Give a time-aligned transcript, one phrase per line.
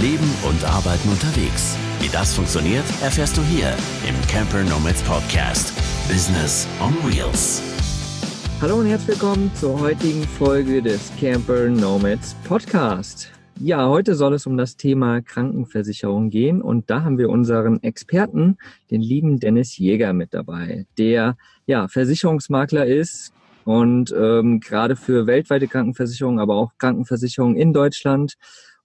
[0.00, 1.76] Leben und Arbeiten unterwegs.
[2.00, 3.68] Wie das funktioniert, erfährst du hier
[4.08, 5.74] im Camper Nomads Podcast.
[6.08, 7.62] Business on Wheels.
[8.62, 13.30] Hallo und herzlich willkommen zur heutigen Folge des Camper Nomads Podcast.
[13.58, 18.56] Ja, heute soll es um das Thema Krankenversicherung gehen und da haben wir unseren Experten,
[18.90, 21.36] den lieben Dennis Jäger mit dabei, der
[21.66, 23.34] ja Versicherungsmakler ist
[23.66, 28.38] und ähm, gerade für weltweite Krankenversicherungen, aber auch Krankenversicherungen in Deutschland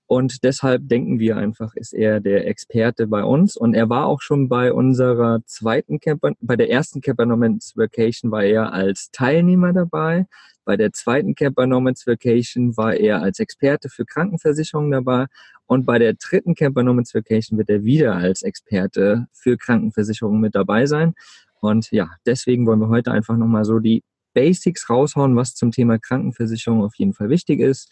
[0.08, 3.58] und deshalb denken wir einfach, ist er der Experte bei uns.
[3.58, 8.30] Und er war auch schon bei unserer zweiten Camper, bei der ersten Camper Nomads Vacation
[8.30, 10.27] war er als Teilnehmer dabei.
[10.63, 15.26] Bei der zweiten Camper Nomads Vacation war er als Experte für Krankenversicherungen dabei.
[15.66, 20.54] Und bei der dritten Camper Nomads Vacation wird er wieder als Experte für Krankenversicherungen mit
[20.54, 21.16] dabei sein.
[21.62, 24.04] Und ja, deswegen wollen wir heute einfach nochmal so die
[24.35, 27.91] Basics raushauen, was zum Thema Krankenversicherung auf jeden Fall wichtig ist.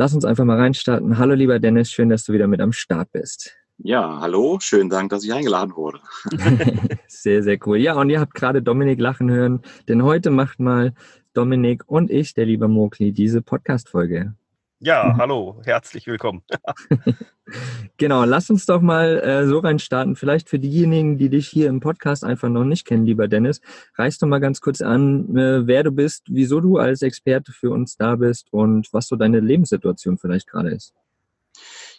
[0.00, 1.18] Lass uns einfach mal reinstarten.
[1.18, 3.54] Hallo lieber Dennis, schön, dass du wieder mit am Start bist.
[3.76, 6.00] Ja, hallo, schönen Dank, dass ich eingeladen wurde.
[7.06, 7.76] sehr, sehr cool.
[7.76, 10.94] Ja, und ihr habt gerade Dominik lachen hören, denn heute macht mal
[11.34, 14.32] Dominik und ich, der liebe Mokli, diese Podcast-Folge.
[14.82, 16.42] Ja, hallo, herzlich willkommen.
[17.98, 20.16] genau, lass uns doch mal äh, so reinstarten.
[20.16, 23.60] Vielleicht für diejenigen, die dich hier im Podcast einfach noch nicht kennen, lieber Dennis,
[23.96, 27.70] reiß doch mal ganz kurz an, äh, wer du bist, wieso du als Experte für
[27.70, 30.94] uns da bist und was so deine Lebenssituation vielleicht gerade ist.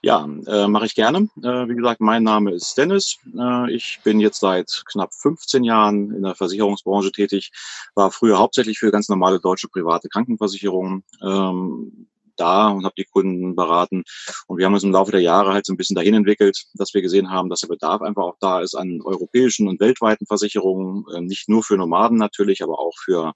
[0.01, 1.29] Ja, äh, mache ich gerne.
[1.43, 3.19] Äh, wie gesagt, mein Name ist Dennis.
[3.37, 7.51] Äh, ich bin jetzt seit knapp 15 Jahren in der Versicherungsbranche tätig,
[7.93, 13.55] war früher hauptsächlich für ganz normale deutsche private Krankenversicherungen ähm, da und habe die Kunden
[13.55, 14.03] beraten.
[14.47, 16.93] Und wir haben uns im Laufe der Jahre halt so ein bisschen dahin entwickelt, dass
[16.93, 21.05] wir gesehen haben, dass der Bedarf einfach auch da ist an europäischen und weltweiten Versicherungen,
[21.15, 23.33] äh, nicht nur für Nomaden natürlich, aber auch für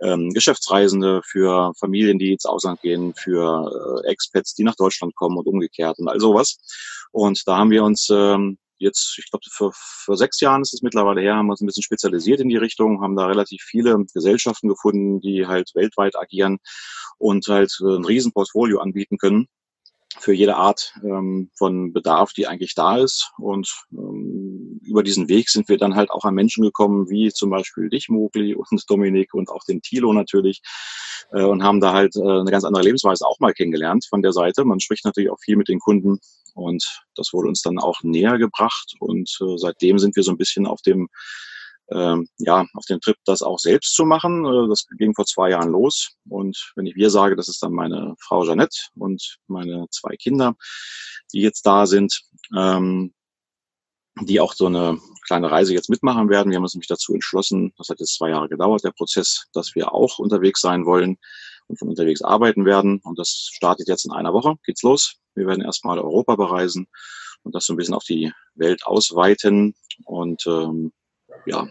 [0.00, 5.38] ähm, Geschäftsreisende, für Familien, die ins Ausland gehen, für äh, Expats, die nach Deutschland kommen
[5.38, 6.58] und umgekehrt und all sowas.
[7.12, 10.82] Und da haben wir uns ähm, jetzt, ich glaube, vor, vor sechs Jahren ist es
[10.82, 13.96] mittlerweile her, haben wir uns ein bisschen spezialisiert in die Richtung, haben da relativ viele
[14.12, 16.58] Gesellschaften gefunden, die halt weltweit agieren
[17.18, 19.48] und halt ein Riesenportfolio anbieten können
[20.18, 23.32] für jede Art ähm, von Bedarf, die eigentlich da ist.
[23.38, 24.45] Und ähm,
[24.96, 28.08] über diesen Weg sind wir dann halt auch an Menschen gekommen, wie zum Beispiel dich,
[28.08, 30.62] Mogli und Dominik und auch den Thilo natürlich.
[31.32, 34.32] Äh, und haben da halt äh, eine ganz andere Lebensweise auch mal kennengelernt von der
[34.32, 34.64] Seite.
[34.64, 36.18] Man spricht natürlich auch viel mit den Kunden
[36.54, 36.82] und
[37.14, 38.94] das wurde uns dann auch näher gebracht.
[38.98, 41.08] Und äh, seitdem sind wir so ein bisschen auf dem
[41.90, 44.44] ähm, ja, auf dem Trip, das auch selbst zu machen.
[44.44, 46.16] Äh, das ging vor zwei Jahren los.
[46.28, 50.56] Und wenn ich wir sage, das ist dann meine Frau Jeanette und meine zwei Kinder,
[51.32, 52.22] die jetzt da sind,
[52.56, 53.12] ähm,
[54.22, 56.50] die auch so eine kleine Reise jetzt mitmachen werden.
[56.50, 59.74] Wir haben uns nämlich dazu entschlossen, das hat jetzt zwei Jahre gedauert, der Prozess, dass
[59.74, 61.18] wir auch unterwegs sein wollen
[61.66, 63.00] und von unterwegs arbeiten werden.
[63.04, 65.16] Und das startet jetzt in einer Woche, geht's los.
[65.34, 66.86] Wir werden erstmal Europa bereisen
[67.42, 69.74] und das so ein bisschen auf die Welt ausweiten.
[70.04, 70.92] Und ähm,
[71.44, 71.68] ja,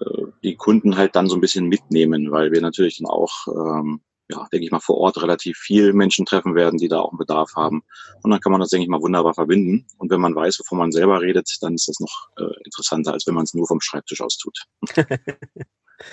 [0.00, 4.00] äh, die Kunden halt dann so ein bisschen mitnehmen, weil wir natürlich dann auch, ähm,
[4.30, 7.18] ja, denke ich mal, vor Ort relativ viel Menschen treffen werden, die da auch einen
[7.18, 7.82] Bedarf haben.
[8.22, 9.86] Und dann kann man das, denke ich mal, wunderbar verbinden.
[9.98, 13.26] Und wenn man weiß, wovon man selber redet, dann ist das noch äh, interessanter, als
[13.26, 14.58] wenn man es nur vom Schreibtisch aus tut.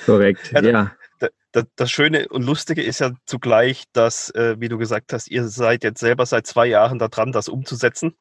[0.05, 0.61] Korrekt, ja.
[0.61, 0.91] ja.
[1.51, 5.47] Das, das Schöne und Lustige ist ja zugleich, dass, äh, wie du gesagt hast, ihr
[5.47, 8.15] seid jetzt selber seit zwei Jahren da dran, das umzusetzen.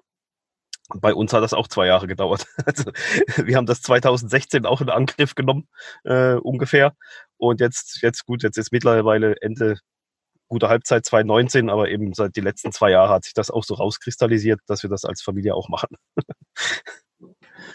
[0.94, 2.46] Bei uns hat das auch zwei Jahre gedauert.
[2.66, 2.90] Also
[3.36, 5.68] wir haben das 2016 auch in Angriff genommen,
[6.04, 6.96] äh, ungefähr.
[7.40, 9.78] Und jetzt, jetzt gut, jetzt ist mittlerweile Ende
[10.48, 13.74] guter Halbzeit 2019, aber eben seit die letzten zwei Jahre hat sich das auch so
[13.74, 15.96] rauskristallisiert, dass wir das als Familie auch machen.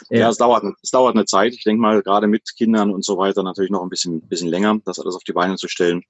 [0.09, 1.54] Ja, es dauert, es dauert eine Zeit.
[1.54, 4.78] Ich denke mal, gerade mit Kindern und so weiter natürlich noch ein bisschen, bisschen länger,
[4.84, 6.02] das alles auf die Beine zu stellen.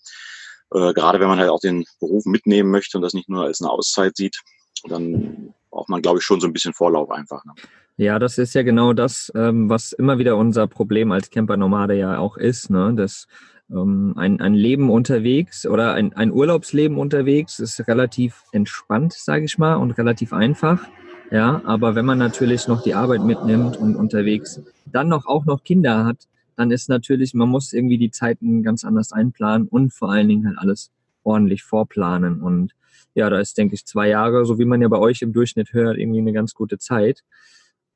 [0.73, 3.61] Äh, gerade wenn man halt auch den Beruf mitnehmen möchte und das nicht nur als
[3.61, 4.41] eine Auszeit sieht,
[4.85, 7.43] dann braucht man, glaube ich, schon so ein bisschen Vorlauf einfach.
[7.45, 7.53] Ne?
[7.97, 12.17] Ja, das ist ja genau das, ähm, was immer wieder unser Problem als Camper-Nomade ja
[12.17, 12.93] auch ist, ne?
[12.93, 13.27] dass
[13.71, 19.57] ähm, ein, ein Leben unterwegs oder ein, ein Urlaubsleben unterwegs ist relativ entspannt, sage ich
[19.57, 20.85] mal, und relativ einfach.
[21.31, 25.63] Ja, aber wenn man natürlich noch die Arbeit mitnimmt und unterwegs dann noch auch noch
[25.63, 30.11] Kinder hat, dann ist natürlich, man muss irgendwie die Zeiten ganz anders einplanen und vor
[30.11, 30.91] allen Dingen halt alles
[31.23, 32.41] ordentlich vorplanen.
[32.41, 32.73] Und
[33.15, 35.73] ja, da ist, denke ich, zwei Jahre, so wie man ja bei euch im Durchschnitt
[35.73, 37.23] hört, irgendwie eine ganz gute Zeit,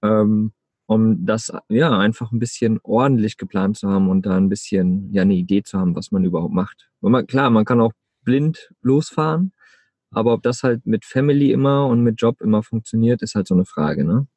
[0.03, 0.53] ähm,
[0.87, 5.21] um das ja einfach ein bisschen ordentlich geplant zu haben und da ein bisschen ja
[5.21, 6.89] eine Idee zu haben, was man überhaupt macht.
[7.01, 7.93] Man, klar, man kann auch
[8.23, 9.53] blind losfahren,
[10.11, 13.55] aber ob das halt mit Family immer und mit Job immer funktioniert, ist halt so
[13.55, 14.27] eine Frage, ne?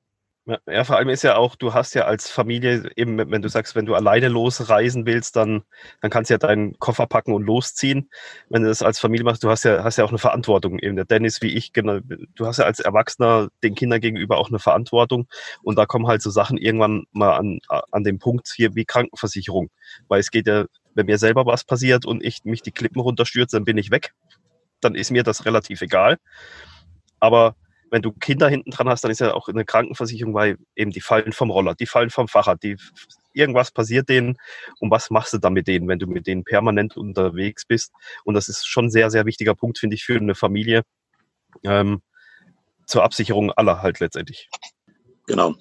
[0.45, 3.77] Ja, vor allem ist ja auch, du hast ja als Familie eben, wenn du sagst,
[3.77, 5.63] wenn du alleine losreisen willst, dann,
[6.01, 8.11] dann kannst du ja deinen Koffer packen und losziehen.
[8.49, 10.81] Wenn du das als Familie machst, du hast ja, hast ja auch eine Verantwortung.
[10.81, 12.01] Eben der Dennis wie ich, genau,
[12.35, 15.29] du hast ja als Erwachsener den Kindern gegenüber auch eine Verantwortung.
[15.63, 17.61] Und da kommen halt so Sachen irgendwann mal an,
[17.93, 19.71] an den Punkt hier wie Krankenversicherung.
[20.09, 20.65] Weil es geht ja,
[20.97, 24.13] wenn mir selber was passiert und ich mich die Klippen runterstürze, dann bin ich weg.
[24.81, 26.19] Dann ist mir das relativ egal.
[27.21, 27.55] Aber
[27.93, 31.03] wenn du Kinder hinten dran hast, dann ist ja auch eine Krankenversicherung, weil eben die
[31.03, 32.77] fallen vom Roller, die fallen vom Fahrrad, die,
[33.35, 34.39] irgendwas passiert denen
[34.81, 37.93] und was machst du dann mit denen, wenn du mit denen permanent unterwegs bist?
[38.25, 40.83] Und das ist schon ein sehr, sehr wichtiger Punkt, finde ich, für eine Familie
[41.65, 42.01] ähm,
[42.87, 44.49] zur Absicherung aller halt letztendlich.
[45.27, 45.55] Genau.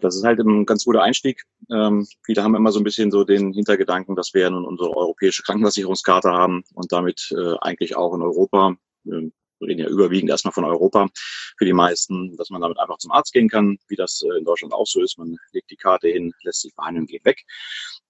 [0.00, 1.42] Das ist halt ein ganz guter Einstieg.
[1.72, 5.42] Ähm, viele haben immer so ein bisschen so den Hintergedanken, dass wir nun unsere europäische
[5.42, 8.76] Krankenversicherungskarte haben und damit äh, eigentlich auch in Europa
[9.06, 9.30] äh,
[9.64, 11.08] wir reden ja überwiegend erstmal von Europa
[11.56, 14.44] für die meisten, dass man damit einfach zum Arzt gehen kann, wie das äh, in
[14.44, 15.18] Deutschland auch so ist.
[15.18, 17.42] Man legt die Karte hin, lässt sich behandeln, geht weg.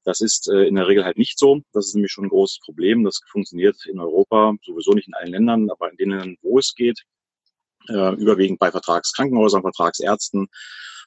[0.04, 1.60] Das ist äh, in der Regel halt nicht so.
[1.72, 3.04] Das ist nämlich schon ein großes Problem.
[3.04, 7.02] Das funktioniert in Europa sowieso nicht in allen Ländern, aber in denen, wo es geht,
[7.88, 10.48] äh, überwiegend bei Vertragskrankenhäusern, Vertragsärzten.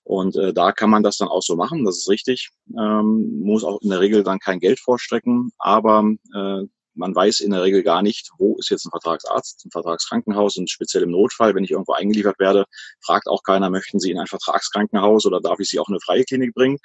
[0.04, 2.50] Und äh, da kann man das dann auch so machen, das ist richtig.
[2.70, 6.04] Ähm, muss auch in der Regel dann kein Geld vorstrecken, aber
[6.34, 6.64] äh,
[6.98, 10.70] man weiß in der Regel gar nicht, wo ist jetzt ein Vertragsarzt, ein Vertragskrankenhaus und
[10.70, 12.66] speziell im Notfall, wenn ich irgendwo eingeliefert werde,
[13.04, 16.02] fragt auch keiner, möchten Sie in ein Vertragskrankenhaus oder darf ich Sie auch in eine
[16.02, 16.78] freie Klinik bringen?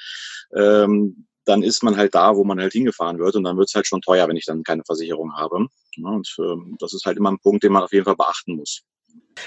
[0.54, 3.74] Ähm, dann ist man halt da, wo man halt hingefahren wird und dann wird es
[3.74, 5.66] halt schon teuer, wenn ich dann keine Versicherung habe.
[6.02, 8.82] und ähm, das ist halt immer ein Punkt, den man auf jeden Fall beachten muss.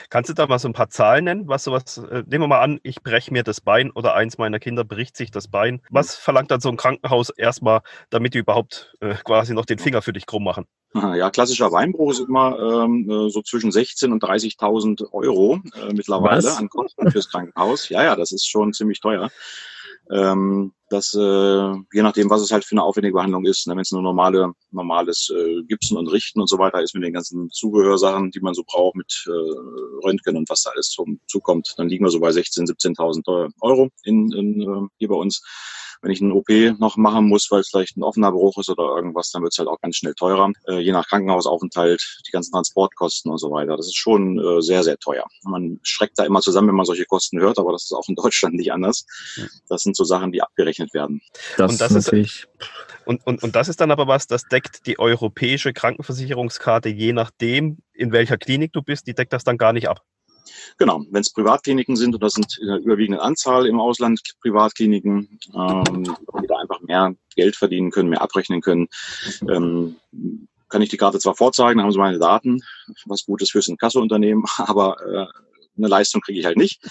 [0.10, 1.48] Kannst du da mal so ein paar Zahlen nennen?
[1.48, 4.60] Was sowas, äh, nehmen wir mal an, ich breche mir das Bein oder eins meiner
[4.60, 5.82] Kinder bricht sich das Bein.
[5.90, 10.02] Was verlangt dann so ein Krankenhaus erstmal, damit die überhaupt äh, quasi noch den Finger
[10.02, 10.66] für dich krumm machen?
[10.94, 16.38] Ja, klassischer Weinbruch ist immer ähm, äh, so zwischen 16.000 und 30.000 Euro äh, mittlerweile
[16.38, 16.58] Was?
[16.58, 17.90] an Kosten fürs Krankenhaus.
[17.90, 19.30] Ja, ja, das ist schon ziemlich teuer.
[20.12, 23.82] Ähm, das, äh, je nachdem, was es halt für eine aufwendige Behandlung ist, ne, wenn
[23.82, 27.50] es nur normale, normales äh, Gipsen und Richten und so weiter ist mit den ganzen
[27.50, 30.96] Zubehörsachen, die man so braucht mit äh, Röntgen und was da alles
[31.28, 35.42] zukommt, dann liegen wir so bei 16.000, 17.000 Euro in, in, äh, hier bei uns.
[36.06, 36.50] Wenn ich einen OP
[36.80, 39.58] noch machen muss, weil es vielleicht ein offener Bruch ist oder irgendwas, dann wird es
[39.58, 40.52] halt auch ganz schnell teurer.
[40.68, 43.76] Äh, je nach Krankenhausaufenthalt, die ganzen Transportkosten und so weiter.
[43.76, 45.26] Das ist schon äh, sehr, sehr teuer.
[45.46, 48.14] Man schreckt da immer zusammen, wenn man solche Kosten hört, aber das ist auch in
[48.24, 49.08] Deutschland nicht anders.
[49.68, 51.22] Das sind so Sachen, die abgerechnet werden.
[51.58, 52.46] Das, und das ist natürlich.
[53.06, 57.80] Und, und, und das ist dann aber was, das deckt die europäische Krankenversicherungskarte je nachdem,
[57.94, 60.04] in welcher Klinik du bist, die deckt das dann gar nicht ab.
[60.78, 65.40] Genau, wenn es Privatkliniken sind, und das sind in der überwiegenden Anzahl im Ausland Privatkliniken,
[65.54, 66.04] ähm,
[66.42, 68.88] die da einfach mehr Geld verdienen können, mehr abrechnen können,
[69.50, 69.98] ähm,
[70.70, 72.62] kann ich die Karte zwar vorzeigen, haben sie meine Daten,
[73.06, 75.28] was gut ist fürs Inkassounternehmen, aber äh,
[75.78, 76.82] eine Leistung kriege ich halt nicht.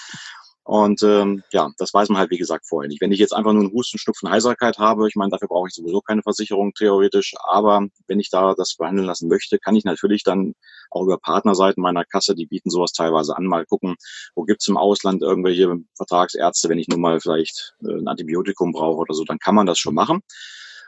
[0.66, 3.02] Und ähm, ja, das weiß man halt, wie gesagt, vorher nicht.
[3.02, 5.75] Wenn ich jetzt einfach nur einen Husten, Schnupfen, Heiserkeit habe, ich meine, dafür brauche ich
[5.75, 10.22] sowieso keine Versicherung theoretisch, aber wenn ich da das behandeln lassen möchte, kann ich natürlich
[10.22, 10.55] dann
[10.90, 13.96] auch über Partnerseiten meiner Kasse, die bieten sowas teilweise an, mal gucken,
[14.34, 19.00] wo gibt's im Ausland irgendwelche Vertragsärzte, wenn ich nur mal vielleicht äh, ein Antibiotikum brauche
[19.00, 20.22] oder so, dann kann man das schon machen.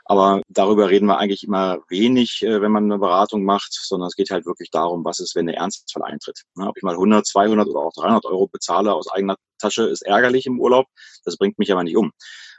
[0.09, 4.15] Aber darüber reden wir eigentlich immer wenig, äh, wenn man eine Beratung macht, sondern es
[4.15, 6.43] geht halt wirklich darum, was ist, wenn der Ernstfall eintritt.
[6.55, 10.45] Ob ich mal 100, 200 oder auch 300 Euro bezahle aus eigener Tasche, ist ärgerlich
[10.45, 10.85] im Urlaub.
[11.25, 12.11] Das bringt mich aber nicht um.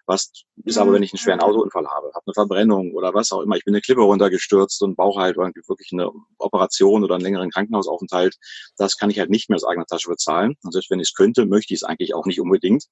[0.08, 0.32] Was
[0.64, 3.56] ist aber, wenn ich einen schweren Autounfall habe, habe eine Verbrennung oder was auch immer,
[3.56, 7.50] ich bin eine Klippe runtergestürzt und brauche halt irgendwie wirklich eine Operation oder einen längeren
[7.50, 8.34] Krankenhausaufenthalt,
[8.78, 10.54] das kann ich halt nicht mehr aus eigener Tasche bezahlen.
[10.62, 12.84] Und selbst wenn ich es könnte, möchte ich es eigentlich auch nicht unbedingt.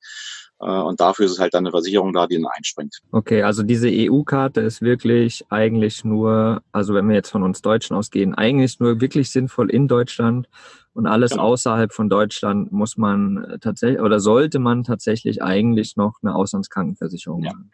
[0.61, 2.99] Äh, und dafür ist es halt dann eine Versicherung da, die dann einspringt.
[3.13, 7.97] Okay, also diese EU-Karte ist wirklich eigentlich nur, also wenn wir jetzt von uns Deutschen
[7.97, 10.49] ausgehen, eigentlich nur wirklich sinnvoll in Deutschland
[10.97, 11.43] und alles genau.
[11.43, 17.43] außerhalb von Deutschland muss man äh, tatsächlich oder sollte man tatsächlich eigentlich noch eine Auslandskrankenversicherung
[17.43, 17.53] ja.
[17.53, 17.71] machen.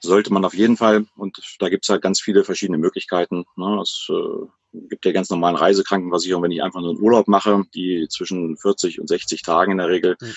[0.00, 1.06] Sollte man auf jeden Fall.
[1.16, 3.46] Und da gibt es halt ganz viele verschiedene Möglichkeiten.
[3.56, 3.80] Ne?
[3.80, 4.46] Es äh,
[4.90, 9.00] gibt ja ganz normalen Reisekrankenversicherungen, wenn ich einfach nur einen Urlaub mache, die zwischen 40
[9.00, 10.34] und 60 Tagen in der Regel mhm.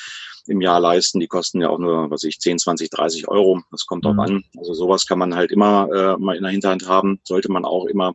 [0.47, 1.19] im Jahr leisten.
[1.19, 3.61] Die kosten ja auch nur, was ich, 10, 20, 30 Euro.
[3.69, 4.15] Das kommt mhm.
[4.15, 4.43] drauf an.
[4.57, 7.19] Also sowas kann man halt immer äh, mal in der Hinterhand haben.
[7.25, 8.13] Sollte man auch immer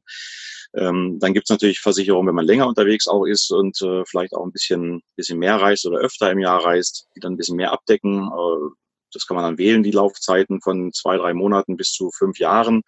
[0.76, 4.35] ähm, dann gibt es natürlich Versicherungen, wenn man länger unterwegs auch ist und äh, vielleicht
[4.35, 7.57] auch ein bisschen, bisschen mehr reist oder öfter im Jahr reist, die dann ein bisschen
[7.57, 8.28] mehr abdecken.
[8.28, 8.75] Äh,
[9.12, 12.83] das kann man dann wählen, die Laufzeiten von zwei, drei Monaten bis zu fünf Jahren.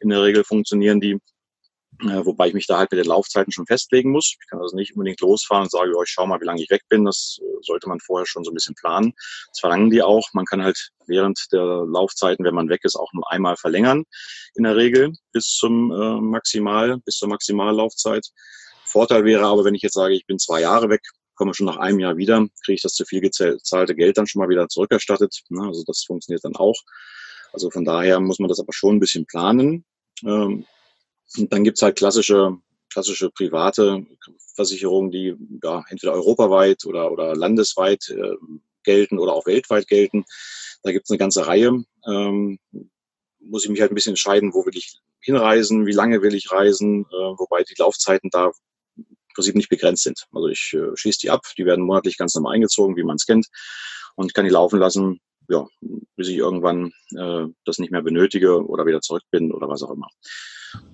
[0.00, 1.18] In der Regel funktionieren die.
[2.02, 4.36] Äh, wobei ich mich da halt mit den Laufzeiten schon festlegen muss.
[4.40, 6.70] Ich kann also nicht unbedingt losfahren und sage, oh, ich schau mal, wie lange ich
[6.70, 7.04] weg bin.
[7.04, 9.12] Das äh, sollte man vorher schon so ein bisschen planen.
[9.48, 10.26] Das verlangen die auch.
[10.32, 14.04] Man kann halt während der Laufzeiten, wenn man weg ist, auch nur einmal verlängern.
[14.54, 18.26] In der Regel bis zum äh, Maximal, bis zur Maximallaufzeit.
[18.84, 21.02] Vorteil wäre aber, wenn ich jetzt sage, ich bin zwei Jahre weg,
[21.34, 24.40] komme schon nach einem Jahr wieder, kriege ich das zu viel gezahlte Geld dann schon
[24.40, 25.42] mal wieder zurückerstattet.
[25.48, 25.62] Ne?
[25.66, 26.80] Also das funktioniert dann auch.
[27.52, 29.84] Also von daher muss man das aber schon ein bisschen planen.
[30.24, 30.66] Ähm,
[31.38, 32.58] und dann gibt's halt klassische,
[32.90, 34.06] klassische private
[34.54, 38.36] Versicherungen, die ja, entweder europaweit oder, oder landesweit äh,
[38.84, 40.24] gelten oder auch weltweit gelten.
[40.82, 41.84] Da gibt's eine ganze Reihe.
[42.06, 42.58] Ähm,
[43.40, 46.50] muss ich mich halt ein bisschen entscheiden, wo will ich hinreisen, wie lange will ich
[46.50, 48.50] reisen, äh, wobei die Laufzeiten da
[48.96, 50.26] im Prinzip nicht begrenzt sind.
[50.32, 53.26] Also ich äh, schließe die ab, die werden monatlich ganz normal eingezogen, wie man es
[53.26, 53.46] kennt,
[54.16, 55.66] und kann die laufen lassen, ja,
[56.16, 59.90] bis ich irgendwann äh, das nicht mehr benötige oder wieder zurück bin oder was auch
[59.90, 60.08] immer.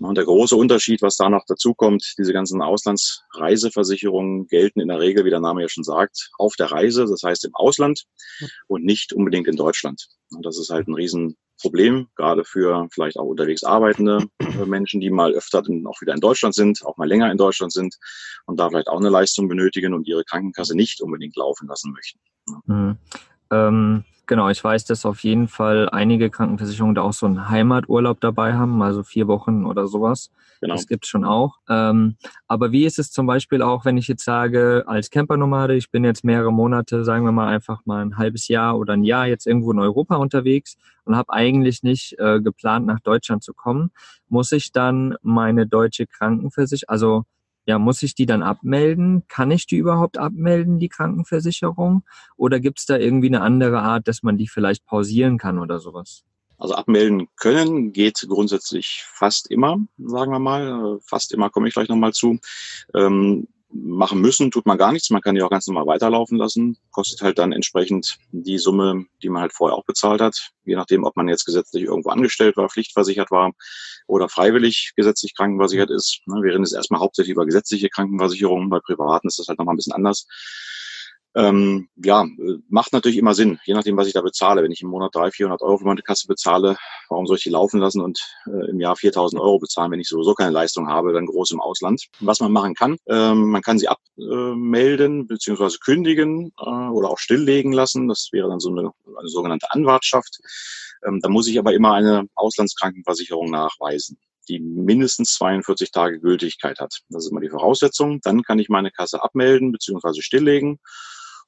[0.00, 5.00] Und der große Unterschied, was da noch dazu kommt, diese ganzen Auslandsreiseversicherungen gelten in der
[5.00, 8.04] Regel, wie der Name ja schon sagt, auf der Reise, das heißt im Ausland
[8.66, 10.08] und nicht unbedingt in Deutschland.
[10.30, 14.26] Und das ist halt ein Riesenproblem, gerade für vielleicht auch unterwegs arbeitende
[14.66, 17.97] Menschen, die mal öfter auch wieder in Deutschland sind, auch mal länger in Deutschland sind
[18.47, 22.18] und da vielleicht auch eine Leistung benötigen und ihre Krankenkasse nicht unbedingt laufen lassen möchten.
[22.66, 22.99] Mhm.
[23.50, 28.20] Ähm Genau, ich weiß, dass auf jeden Fall einige Krankenversicherungen da auch so einen Heimaturlaub
[28.20, 30.30] dabei haben, also vier Wochen oder sowas.
[30.61, 30.75] Genau.
[30.75, 31.56] Das gibt's schon auch.
[31.70, 32.16] Ähm,
[32.47, 36.04] aber wie ist es zum Beispiel auch, wenn ich jetzt sage, als Campernomade, ich bin
[36.04, 39.47] jetzt mehrere Monate, sagen wir mal einfach mal ein halbes Jahr oder ein Jahr jetzt
[39.47, 43.92] irgendwo in Europa unterwegs und habe eigentlich nicht äh, geplant, nach Deutschland zu kommen,
[44.28, 47.25] muss ich dann meine deutsche Krankenversicherung, also
[47.68, 49.25] ja, muss ich die dann abmelden?
[49.28, 52.02] Kann ich die überhaupt abmelden, die Krankenversicherung?
[52.38, 55.78] Oder gibt es da irgendwie eine andere Art, dass man die vielleicht pausieren kann oder
[55.78, 56.25] sowas?
[56.56, 60.98] Also abmelden können geht grundsätzlich fast immer, sagen wir mal.
[61.06, 62.38] Fast immer komme ich gleich nochmal zu.
[62.94, 65.10] Ähm, machen müssen, tut man gar nichts.
[65.10, 66.78] Man kann die auch ganz normal weiterlaufen lassen.
[66.90, 70.50] Kostet halt dann entsprechend die Summe, die man halt vorher auch bezahlt hat.
[70.64, 73.52] Je nachdem, ob man jetzt gesetzlich irgendwo angestellt war, pflichtversichert war
[74.06, 76.20] oder freiwillig gesetzlich krankenversichert ist.
[76.26, 78.70] Ne, wir reden jetzt erstmal hauptsächlich über gesetzliche Krankenversicherungen.
[78.70, 80.26] Bei privaten ist das halt nochmal ein bisschen anders.
[81.35, 82.26] Ähm, ja,
[82.68, 84.62] macht natürlich immer Sinn, je nachdem, was ich da bezahle.
[84.62, 86.76] Wenn ich im Monat 300, 400 Euro für meine Kasse bezahle,
[87.08, 90.08] warum soll ich die laufen lassen und äh, im Jahr 4000 Euro bezahlen, wenn ich
[90.08, 92.06] sowieso keine Leistung habe, dann groß im Ausland?
[92.20, 95.76] Was man machen kann, ähm, man kann sie abmelden bzw.
[95.85, 98.08] kündigen äh, oder auch stilllegen lassen.
[98.08, 100.38] Das wäre dann so eine, eine sogenannte Anwartschaft.
[101.06, 104.18] Ähm, da muss ich aber immer eine Auslandskrankenversicherung nachweisen
[104.49, 107.00] die mindestens 42 Tage Gültigkeit hat.
[107.11, 108.20] Das ist immer die Voraussetzung.
[108.23, 110.23] Dann kann ich meine Kasse abmelden bzw.
[110.23, 110.78] stilllegen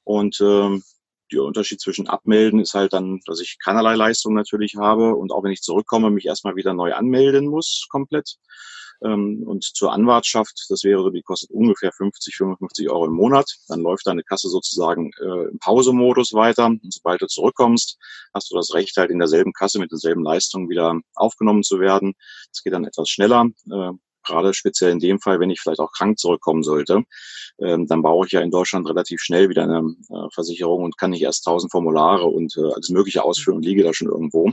[0.03, 0.83] und ähm,
[1.31, 5.43] der Unterschied zwischen abmelden ist halt dann, dass ich keinerlei Leistung natürlich habe und auch
[5.43, 8.37] wenn ich zurückkomme, mich erstmal wieder neu anmelden muss, komplett.
[9.03, 13.49] Ähm, und zur Anwartschaft, das wäre die kostet ungefähr 50, 55 Euro im Monat.
[13.67, 16.67] Dann läuft deine Kasse sozusagen äh, im Pausemodus weiter.
[16.67, 17.97] Und sobald du zurückkommst,
[18.33, 22.13] hast du das Recht, halt in derselben Kasse mit denselben Leistungen wieder aufgenommen zu werden.
[22.51, 23.47] Das geht dann etwas schneller.
[23.71, 23.91] Äh,
[24.23, 27.03] gerade speziell in dem Fall, wenn ich vielleicht auch krank zurückkommen sollte,
[27.59, 31.11] ähm, dann brauche ich ja in Deutschland relativ schnell wieder eine äh, Versicherung und kann
[31.11, 34.51] nicht erst tausend Formulare und äh, alles Mögliche ausführen und liege da schon irgendwo.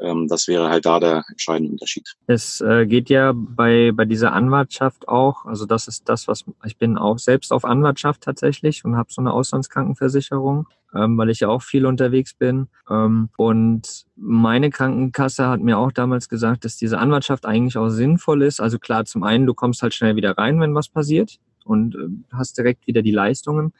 [0.00, 2.14] Ähm, das wäre halt da der entscheidende Unterschied.
[2.26, 6.78] Es äh, geht ja bei, bei dieser Anwartschaft auch, also das ist das, was ich
[6.78, 11.48] bin auch selbst auf Anwartschaft tatsächlich und habe so eine Auslandskrankenversicherung, ähm, weil ich ja
[11.48, 12.68] auch viel unterwegs bin.
[12.88, 18.42] Ähm, und meine Krankenkasse hat mir auch damals gesagt, dass diese Anwartschaft eigentlich auch sinnvoll
[18.42, 18.60] ist.
[18.60, 22.08] Also klar, zum einen, du kommst halt schnell wieder rein, wenn was passiert und äh,
[22.32, 23.72] hast direkt wieder die Leistungen.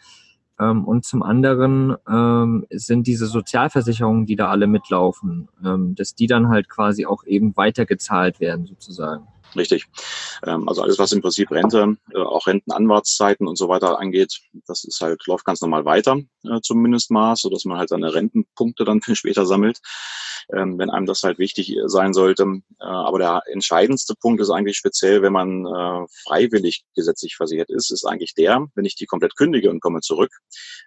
[0.61, 6.27] Ähm, und zum anderen ähm, sind diese Sozialversicherungen, die da alle mitlaufen, ähm, dass die
[6.27, 9.27] dann halt quasi auch eben weitergezahlt werden sozusagen.
[9.57, 9.87] Richtig.
[10.47, 14.85] Ähm, also alles, was im Prinzip Rente, äh, auch Rentenanwartszeiten und so weiter angeht, das
[14.85, 19.03] ist halt, läuft ganz normal weiter äh, zum Mindestmaß, sodass man halt seine Rentenpunkte dann
[19.03, 19.81] für später sammelt
[20.55, 22.43] ähm, wenn einem das halt wichtig sein sollte.
[22.81, 27.91] Äh, aber der entscheidendste Punkt ist eigentlich speziell, wenn man äh, freiwillig gesetzlich versichert ist,
[27.91, 30.33] ist eigentlich der, wenn ich die komplett kündige und komme zurück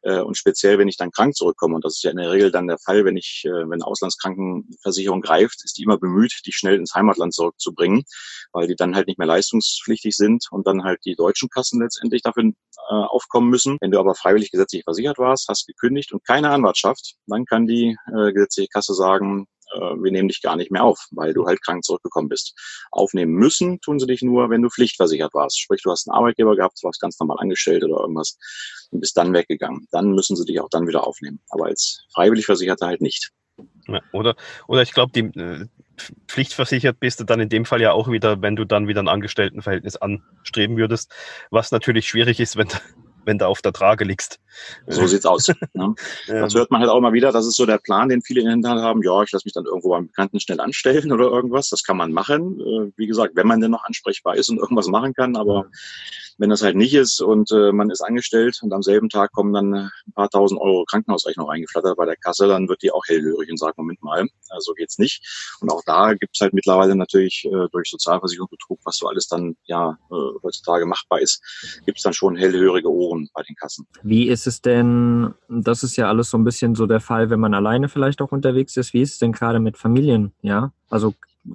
[0.04, 1.76] äh, und speziell, wenn ich dann krank zurückkomme.
[1.76, 5.22] Und das ist ja in der Regel dann der Fall, wenn ich, äh, wenn Auslandskrankenversicherung
[5.22, 8.04] greift, ist die immer bemüht, die schnell ins Heimatland zurückzubringen,
[8.54, 12.22] weil die dann halt nicht mehr leistungspflichtig sind und dann halt die deutschen Kassen letztendlich
[12.22, 12.54] dafür äh,
[12.90, 13.78] aufkommen müssen.
[13.82, 17.98] Wenn du aber freiwillig gesetzlich versichert warst, hast gekündigt und keine Anwartschaft, dann kann die
[18.08, 21.62] äh, gesetzliche Kasse sagen, äh, wir nehmen dich gar nicht mehr auf, weil du halt
[21.64, 22.54] krank zurückgekommen bist.
[22.92, 25.60] Aufnehmen müssen tun sie dich nur, wenn du pflichtversichert warst.
[25.60, 28.38] Sprich, du hast einen Arbeitgeber gehabt, warst ganz normal angestellt oder irgendwas
[28.92, 29.88] und bist dann weggegangen.
[29.92, 31.42] Dann müssen sie dich auch dann wieder aufnehmen.
[31.50, 33.32] Aber als freiwillig Versicherter halt nicht.
[33.88, 34.36] Ja, oder,
[34.68, 35.68] oder ich glaube, die äh,
[36.28, 39.08] pflichtversichert bist du dann in dem Fall ja auch wieder, wenn du dann wieder ein
[39.08, 41.12] Angestelltenverhältnis anstreben würdest,
[41.52, 42.68] was natürlich schwierig ist, wenn,
[43.26, 44.40] wenn du auf der Trage liegst.
[44.88, 45.52] So sieht's aus.
[45.74, 45.96] Ne?
[46.28, 47.32] Das hört man halt auch immer wieder.
[47.32, 49.04] Das ist so der Plan, den viele in der Hinterhand haben.
[49.04, 51.70] Ja, ich lasse mich dann irgendwo beim Bekannten schnell anstellen oder irgendwas.
[51.70, 52.60] Das kann man machen.
[52.60, 55.36] Äh, wie gesagt, wenn man denn noch ansprechbar ist und irgendwas machen kann.
[55.36, 55.66] Aber
[56.38, 59.54] Wenn das halt nicht ist und äh, man ist angestellt und am selben Tag kommen
[59.54, 63.50] dann ein paar tausend Euro Krankenhausrechnung reingeflattert bei der Kasse, dann wird die auch hellhörig
[63.50, 65.22] und sagt, Moment mal, so also geht's nicht.
[65.62, 69.98] Und auch da gibt's halt mittlerweile natürlich äh, durch Sozialversicherungsbetrug, was so alles dann ja
[70.12, 71.42] äh, heutzutage machbar ist,
[71.86, 73.88] gibt's dann schon hellhörige Ohren bei den Kassen.
[74.02, 77.40] Wie ist es denn, das ist ja alles so ein bisschen so der Fall, wenn
[77.40, 80.72] man alleine vielleicht auch unterwegs ist, wie ist es denn gerade mit Familien, ja?
[80.90, 81.14] Also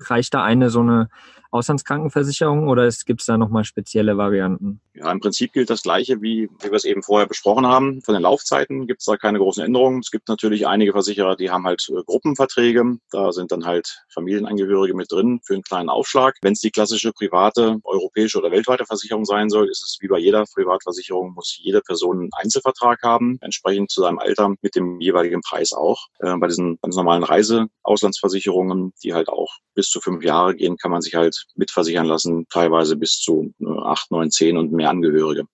[0.08, 1.08] reicht da eine so eine
[1.50, 4.80] Auslandskrankenversicherung oder gibt es da nochmal spezielle Varianten?
[4.94, 8.02] Ja, im Prinzip gilt das Gleiche, wie, wie wir es eben vorher besprochen haben.
[8.02, 10.00] Von den Laufzeiten gibt es da keine großen Änderungen.
[10.00, 12.98] Es gibt natürlich einige Versicherer, die haben halt äh, Gruppenverträge.
[13.12, 16.36] Da sind dann halt Familienangehörige mit drin für einen kleinen Aufschlag.
[16.42, 20.18] Wenn es die klassische private, europäische oder weltweite Versicherung sein soll, ist es wie bei
[20.18, 25.42] jeder Privatversicherung, muss jede Person einen Einzelvertrag haben, entsprechend zu seinem Alter mit dem jeweiligen
[25.42, 26.08] Preis auch.
[26.18, 30.90] Äh, bei diesen ganz normalen Reiseauslandsversicherungen, die halt auch bis zu fünf Jahre gehen, kann
[30.90, 35.44] man sich halt mitversichern lassen, teilweise bis zu äh, acht, neun, zehn und mehr Angehörige.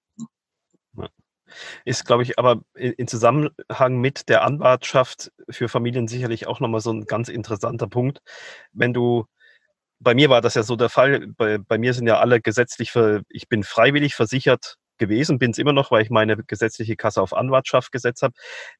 [1.85, 6.93] Ist, glaube ich, aber in Zusammenhang mit der Anwartschaft für Familien sicherlich auch nochmal so
[6.93, 8.21] ein ganz interessanter Punkt.
[8.73, 9.26] Wenn du,
[10.00, 12.91] bei mir war das ja so der Fall, bei, bei mir sind ja alle gesetzlich,
[12.91, 17.21] für, ich bin freiwillig versichert gewesen, bin es immer noch, weil ich meine gesetzliche Kasse
[17.21, 18.35] auf Anwartschaft gesetzt habe.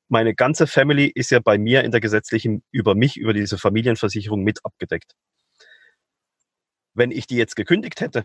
[0.09, 4.43] Meine ganze Family ist ja bei mir in der gesetzlichen, über mich, über diese Familienversicherung
[4.43, 5.15] mit abgedeckt.
[6.95, 8.25] Wenn ich die jetzt gekündigt hätte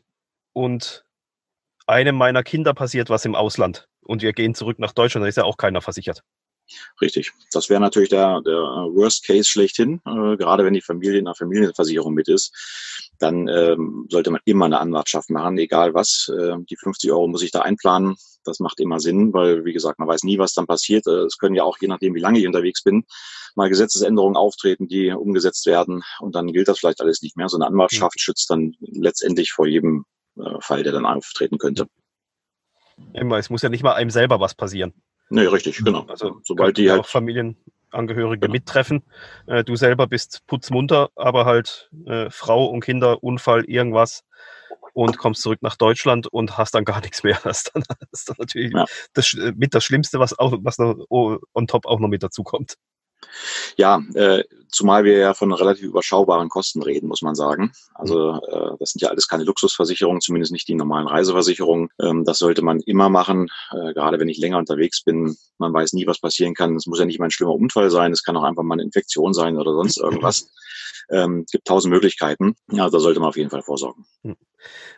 [0.53, 1.05] und
[1.87, 5.37] einem meiner Kinder passiert was im Ausland und wir gehen zurück nach Deutschland, dann ist
[5.37, 6.23] ja auch keiner versichert.
[7.01, 7.33] Richtig.
[7.51, 11.35] Das wäre natürlich der, der Worst Case schlechthin, äh, gerade wenn die Familie in einer
[11.35, 12.53] Familienversicherung mit ist.
[13.19, 16.31] Dann ähm, sollte man immer eine Anwartschaft machen, egal was.
[16.35, 18.15] Äh, die 50 Euro muss ich da einplanen.
[18.45, 21.05] Das macht immer Sinn, weil, wie gesagt, man weiß nie, was dann passiert.
[21.07, 23.03] Äh, es können ja auch, je nachdem, wie lange ich unterwegs bin,
[23.55, 26.03] mal Gesetzesänderungen auftreten, die umgesetzt werden.
[26.19, 27.49] Und dann gilt das vielleicht alles nicht mehr.
[27.49, 28.19] So eine Anwartschaft mhm.
[28.19, 30.05] schützt dann letztendlich vor jedem
[30.37, 31.87] äh, Fall, der dann auftreten könnte.
[33.13, 34.93] Immer, es muss ja nicht mal einem selber was passieren.
[35.29, 36.05] Nee, richtig, genau.
[36.07, 38.51] Also sobald die halt Familienangehörige genau.
[38.51, 39.03] mittreffen.
[39.45, 44.23] Äh, du selber bist putzmunter, aber halt äh, Frau und Kinder, Unfall, irgendwas
[44.93, 47.39] und kommst zurück nach Deutschland und hast dann gar nichts mehr.
[47.43, 48.85] Das ist dann, das ist dann natürlich ja.
[49.13, 52.75] das, mit das Schlimmste, was auch was noch on top auch noch mit dazu kommt.
[53.77, 57.71] Ja, äh, zumal wir ja von relativ überschaubaren Kosten reden, muss man sagen.
[57.93, 61.89] Also äh, das sind ja alles keine Luxusversicherungen, zumindest nicht die normalen Reiseversicherungen.
[62.01, 65.35] Ähm, das sollte man immer machen, äh, gerade wenn ich länger unterwegs bin.
[65.57, 66.75] Man weiß nie, was passieren kann.
[66.75, 68.83] Es muss ja nicht mal ein schlimmer Unfall sein, es kann auch einfach mal eine
[68.83, 70.49] Infektion sein oder sonst irgendwas.
[71.11, 72.55] Ähm, gibt tausend Möglichkeiten.
[72.71, 74.05] Ja, da sollte man auf jeden Fall vorsorgen.
[74.23, 74.35] Hm.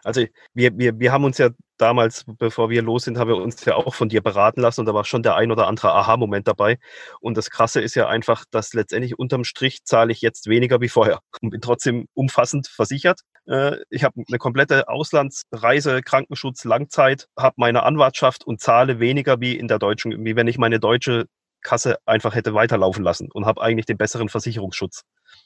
[0.04, 3.64] Also wir, wir, wir haben uns ja damals, bevor wir los sind, haben wir uns
[3.66, 6.48] ja auch von dir beraten lassen und da war schon der ein oder andere Aha-Moment
[6.48, 6.78] dabei.
[7.20, 10.90] Und das Krasse ist ja einfach, dass letztendlich unterm Strich zahle ich jetzt weniger wie
[10.90, 13.22] vorher und bin trotzdem umfassend versichert.
[13.48, 19.58] Äh, ich habe eine komplette Auslandsreise, Krankenschutz, Langzeit, habe meine Anwartschaft und zahle weniger wie
[19.58, 21.26] in der deutschen, wie wenn ich meine deutsche
[21.62, 25.04] Kasse einfach hätte weiterlaufen lassen und habe eigentlich den besseren Versicherungsschutz.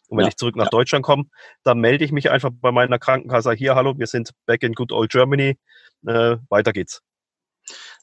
[0.08, 0.70] Und wenn ja, ich zurück nach ja.
[0.70, 1.26] Deutschland komme,
[1.64, 4.92] dann melde ich mich einfach bei meiner Krankenkasse, hier, hallo, wir sind back in good
[4.92, 5.58] old Germany,
[6.06, 7.02] äh, weiter geht's.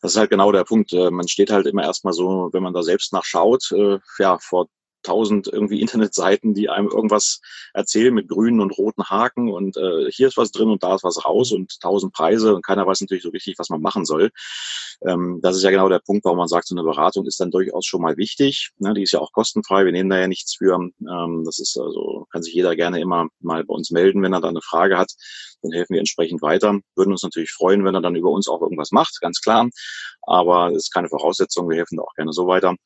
[0.01, 0.92] Das ist halt genau der Punkt.
[0.92, 4.66] Äh, man steht halt immer erstmal so, wenn man da selbst nachschaut, äh, ja, vor
[5.03, 7.41] tausend irgendwie Internetseiten, die einem irgendwas
[7.75, 11.05] erzählen mit grünen und roten Haken und äh, hier ist was drin und da ist
[11.05, 14.31] was raus und tausend Preise und keiner weiß natürlich so richtig, was man machen soll.
[15.05, 17.51] Ähm, das ist ja genau der Punkt, warum man sagt, so eine Beratung ist dann
[17.51, 18.71] durchaus schon mal wichtig.
[18.79, 20.75] Ne, die ist ja auch kostenfrei, wir nehmen da ja nichts für.
[20.75, 24.41] Ähm, das ist also, kann sich jeder gerne immer mal bei uns melden, wenn er
[24.41, 25.12] da eine Frage hat.
[25.62, 26.79] Dann helfen wir entsprechend weiter.
[26.97, 29.69] Würden uns natürlich freuen, wenn er dann über uns auch irgendwas macht, ganz klar.
[30.23, 31.69] Aber ist keine Voraussetzung.
[31.69, 32.77] Wir helfen da auch gerne so weiter.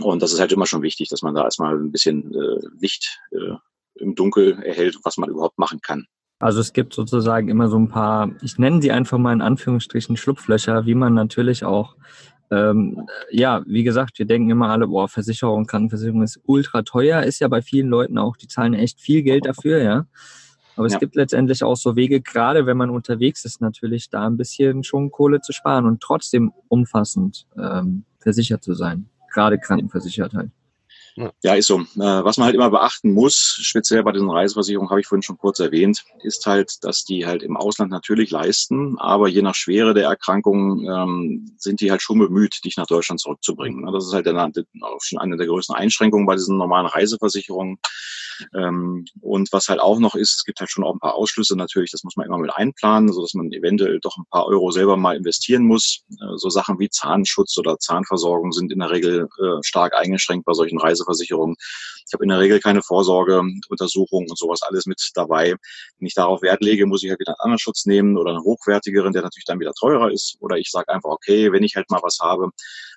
[0.00, 3.20] Und das ist halt immer schon wichtig, dass man da erstmal ein bisschen äh, Licht
[3.32, 3.56] äh,
[4.00, 6.06] im Dunkel erhält, was man überhaupt machen kann.
[6.40, 10.16] Also es gibt sozusagen immer so ein paar, ich nenne sie einfach mal in Anführungsstrichen
[10.16, 11.96] Schlupflöcher, wie man natürlich auch,
[12.52, 17.40] ähm, ja, wie gesagt, wir denken immer alle, boah, Versicherung, Krankenversicherung ist ultra teuer, ist
[17.40, 20.06] ja bei vielen Leuten auch, die zahlen echt viel Geld dafür, ja.
[20.76, 21.00] Aber es ja.
[21.00, 25.10] gibt letztendlich auch so Wege, gerade wenn man unterwegs ist, natürlich da ein bisschen schon
[25.10, 30.50] Kohle zu sparen und trotzdem umfassend ähm, versichert zu sein gerade krankenversichert halt.
[31.42, 31.80] Ja, ist so.
[31.80, 35.38] Äh, was man halt immer beachten muss, speziell bei diesen Reiseversicherungen, habe ich vorhin schon
[35.38, 39.94] kurz erwähnt, ist halt, dass die halt im Ausland natürlich leisten, aber je nach Schwere
[39.94, 43.90] der Erkrankung ähm, sind die halt schon bemüht, dich nach Deutschland zurückzubringen.
[43.92, 47.78] Das ist halt auch schon eine der größten Einschränkungen bei diesen normalen Reiseversicherungen.
[48.54, 51.56] Ähm, und was halt auch noch ist, es gibt halt schon auch ein paar Ausschlüsse
[51.56, 54.70] natürlich, das muss man immer mit einplanen, so dass man eventuell doch ein paar Euro
[54.70, 56.04] selber mal investieren muss.
[56.10, 60.52] Äh, so Sachen wie Zahnschutz oder Zahnversorgung sind in der Regel äh, stark eingeschränkt bei
[60.52, 61.56] solchen Reiseversicherungen Reiseversicherung.
[62.06, 65.54] Ich habe in der Regel keine Vorsorgeuntersuchung und sowas alles mit dabei.
[65.98, 68.42] Wenn ich darauf Wert lege, muss ich halt wieder einen anderen Schutz nehmen oder einen
[68.42, 70.36] hochwertigeren, der natürlich dann wieder teurer ist.
[70.40, 72.50] Oder ich sage einfach, okay, wenn ich halt mal was habe,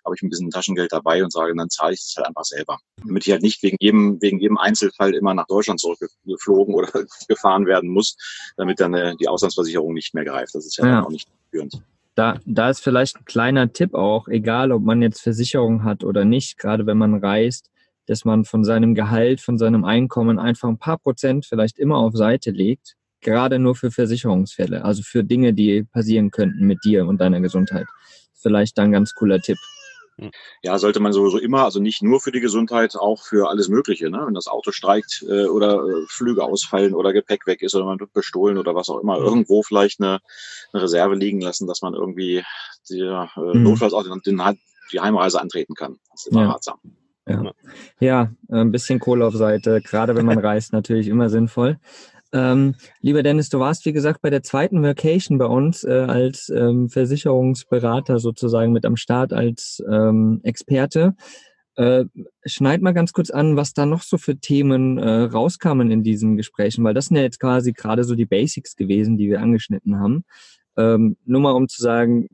[0.06, 2.80] habe ich ein bisschen Taschengeld dabei und sage, dann zahle ich das halt einfach selber.
[3.06, 6.90] Damit ich halt nicht wegen jedem, wegen jedem Einzelfall immer nach Deutschland zurückgeflogen oder
[7.28, 8.16] gefahren werden muss,
[8.58, 10.56] damit dann äh, die Auslandsversicherung nicht mehr greift.
[10.56, 11.04] Das ist ja, ja.
[11.04, 11.82] auch nicht führend.
[12.16, 16.26] Da, da ist vielleicht ein kleiner Tipp auch, egal ob man jetzt Versicherung hat oder
[16.26, 17.71] nicht, gerade wenn man reist,
[18.08, 22.16] dass man von seinem Gehalt, von seinem Einkommen einfach ein paar Prozent vielleicht immer auf
[22.16, 27.22] Seite legt, gerade nur für Versicherungsfälle, also für Dinge, die passieren könnten mit dir und
[27.22, 27.86] deiner Gesundheit.
[28.34, 29.58] Vielleicht dann ein ganz cooler Tipp.
[30.62, 34.10] Ja, sollte man sowieso immer, also nicht nur für die Gesundheit, auch für alles Mögliche.
[34.10, 34.22] Ne?
[34.26, 38.00] Wenn das Auto streikt äh, oder äh, Flüge ausfallen oder Gepäck weg ist oder man
[38.00, 40.20] wird bestohlen oder was auch immer, irgendwo vielleicht eine,
[40.74, 42.44] eine Reserve liegen lassen, dass man irgendwie
[42.90, 43.64] die, äh, mhm.
[43.64, 44.60] notfalls auch den, den,
[44.92, 45.98] die Heimreise antreten kann.
[46.12, 46.52] Das ist immer ja.
[46.52, 46.80] ratsam.
[47.32, 47.52] Ja.
[48.00, 51.78] ja, ein bisschen Kohle auf Seite, gerade wenn man reist, natürlich immer sinnvoll.
[52.34, 56.50] Ähm, lieber Dennis, du warst, wie gesagt, bei der zweiten Vacation bei uns äh, als
[56.50, 61.16] ähm, Versicherungsberater sozusagen mit am Start als ähm, Experte.
[61.76, 62.06] Äh,
[62.46, 66.38] schneid mal ganz kurz an, was da noch so für Themen äh, rauskamen in diesen
[66.38, 70.00] Gesprächen, weil das sind ja jetzt quasi gerade so die Basics gewesen, die wir angeschnitten
[70.00, 70.24] haben.
[70.78, 72.28] Ähm, nur mal um zu sagen,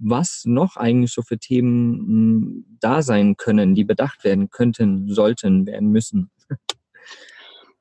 [0.00, 5.66] was noch eigentlich so für Themen hm, da sein können, die bedacht werden könnten, sollten,
[5.66, 6.30] werden müssen.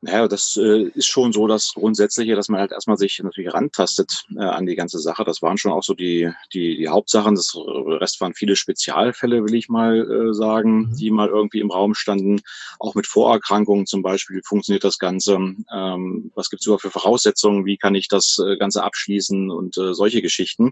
[0.02, 4.24] Naja, das äh, ist schon so das Grundsätzliche, dass man halt erstmal sich natürlich rantastet
[4.34, 5.26] äh, an die ganze Sache.
[5.26, 7.36] Das waren schon auch so die, die, die Hauptsachen.
[7.36, 10.96] Das Rest waren viele Spezialfälle, will ich mal äh, sagen, mhm.
[10.96, 12.40] die mal irgendwie im Raum standen.
[12.80, 14.38] Auch mit Vorerkrankungen zum Beispiel.
[14.38, 15.34] Wie funktioniert das Ganze?
[15.36, 17.66] Ähm, was gibt es überhaupt für Voraussetzungen?
[17.66, 19.52] Wie kann ich das äh, Ganze abschließen?
[19.52, 20.72] Und äh, solche Geschichten.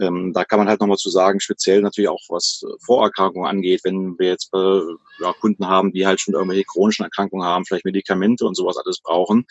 [0.00, 4.18] Ähm, da kann man halt nochmal zu sagen, speziell natürlich auch was Vorerkrankungen angeht, wenn
[4.18, 4.80] wir jetzt äh,
[5.20, 9.00] ja, Kunden haben, die halt schon irgendwelche chronischen Erkrankungen haben, vielleicht Medikamente und sowas alles
[9.00, 9.46] brauchen,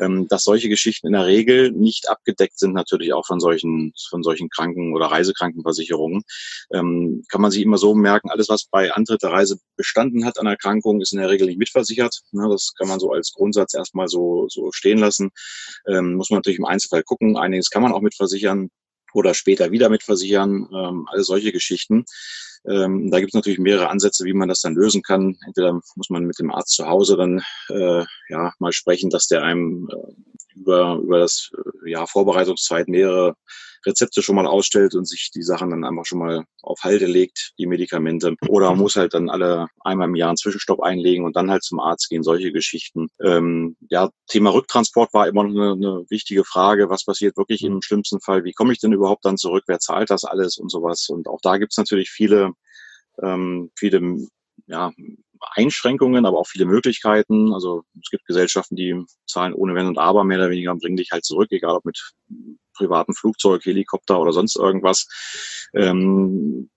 [0.00, 4.22] ähm, dass solche Geschichten in der Regel nicht abgedeckt sind, natürlich auch von solchen, von
[4.22, 6.22] solchen Kranken- oder Reisekrankenversicherungen.
[6.72, 10.38] Ähm, kann man sich immer so merken, alles, was bei Antritt der Reise bestanden hat
[10.38, 12.20] an Erkrankungen, ist in der Regel nicht mitversichert.
[12.32, 15.30] Ne, das kann man so als Grundsatz erstmal so, so stehen lassen.
[15.86, 17.36] Ähm, muss man natürlich im Einzelfall gucken.
[17.36, 18.70] Einiges kann man auch mitversichern
[19.12, 22.04] oder später wieder mitversichern, ähm, alle solche Geschichten.
[22.68, 25.38] Ähm, da gibt es natürlich mehrere Ansätze, wie man das dann lösen kann.
[25.46, 29.42] Entweder muss man mit dem Arzt zu Hause dann äh, ja mal sprechen, dass der
[29.42, 33.36] einem äh, über, über das äh, ja, Vorbereitungszeit mehrere
[33.88, 37.52] Rezepte schon mal ausstellt und sich die Sachen dann einfach schon mal auf Halde legt,
[37.58, 38.34] die Medikamente.
[38.48, 41.80] Oder muss halt dann alle einmal im Jahr einen Zwischenstopp einlegen und dann halt zum
[41.80, 43.08] Arzt gehen, solche Geschichten.
[43.22, 46.90] Ähm, ja, Thema Rücktransport war immer noch eine, eine wichtige Frage.
[46.90, 48.44] Was passiert wirklich im schlimmsten Fall?
[48.44, 49.64] Wie komme ich denn überhaupt dann zurück?
[49.66, 51.08] Wer zahlt das alles und sowas?
[51.08, 52.52] Und auch da gibt's natürlich viele,
[53.22, 54.28] ähm, viele
[54.66, 54.92] ja,
[55.40, 57.52] Einschränkungen, aber auch viele Möglichkeiten.
[57.52, 60.96] Also es gibt Gesellschaften, die zahlen ohne Wenn und Aber mehr oder weniger und bringen
[60.96, 62.12] dich halt zurück, egal ob mit
[62.78, 65.06] privaten Flugzeug, Helikopter oder sonst irgendwas.
[65.74, 66.70] Ähm,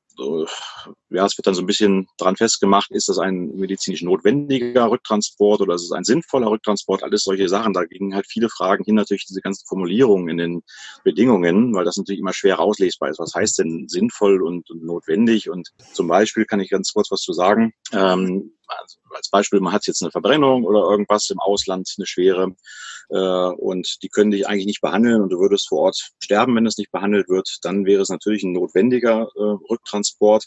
[1.10, 5.62] ja, es wird dann so ein bisschen dran festgemacht, ist das ein medizinisch notwendiger Rücktransport
[5.62, 7.04] oder ist es ein sinnvoller Rücktransport?
[7.04, 7.74] Alles solche Sachen.
[7.74, 10.64] Da gingen halt viele Fragen hin, natürlich diese ganzen Formulierungen in den
[11.04, 13.20] Bedingungen, weil das natürlich immer schwer rauslesbar ist.
[13.20, 15.50] Was heißt denn sinnvoll und, notwendig?
[15.50, 17.74] Und zum Beispiel kann ich ganz kurz was zu sagen.
[17.94, 18.54] Ähm,
[19.14, 22.56] als Beispiel, man hat jetzt eine Verbrennung oder irgendwas im Ausland, eine schwere,
[23.12, 26.66] äh, und die können dich eigentlich nicht behandeln und du würdest vor Ort sterben, wenn
[26.66, 30.46] es nicht behandelt wird, dann wäre es natürlich ein notwendiger äh, Rücktransport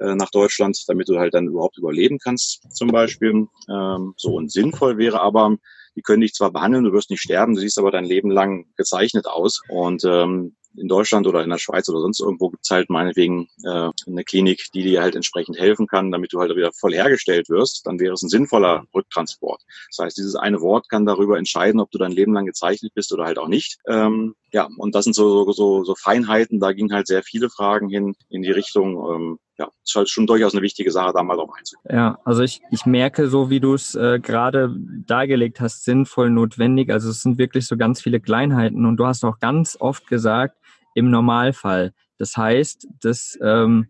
[0.00, 3.46] äh, nach Deutschland, damit du halt dann überhaupt überleben kannst, zum Beispiel.
[3.68, 5.56] Ähm, so und sinnvoll wäre aber,
[5.96, 8.66] die können dich zwar behandeln, du wirst nicht sterben, du siehst aber dein Leben lang
[8.76, 9.62] gezeichnet aus.
[9.68, 13.90] Und ähm, in Deutschland oder in der Schweiz oder sonst irgendwo gibt's halt meinetwegen äh,
[14.06, 17.86] eine Klinik, die dir halt entsprechend helfen kann, damit du halt wieder voll hergestellt wirst,
[17.86, 19.62] dann wäre es ein sinnvoller Rücktransport.
[19.90, 23.12] Das heißt, dieses eine Wort kann darüber entscheiden, ob du dein Leben lang gezeichnet bist
[23.12, 23.78] oder halt auch nicht.
[23.86, 27.88] Ähm, ja, und das sind so, so, so Feinheiten, da gingen halt sehr viele Fragen
[27.88, 31.36] hin in die Richtung, ähm, ja, ist halt schon durchaus eine wichtige Sache, da mal
[31.36, 31.94] drauf einzugehen.
[31.94, 34.74] Ja, also ich, ich merke so, wie du es äh, gerade
[35.06, 36.90] dargelegt hast, sinnvoll, notwendig.
[36.90, 40.56] Also es sind wirklich so ganz viele Kleinheiten und du hast auch ganz oft gesagt,
[40.94, 41.92] im Normalfall.
[42.16, 43.88] Das heißt, dass ähm,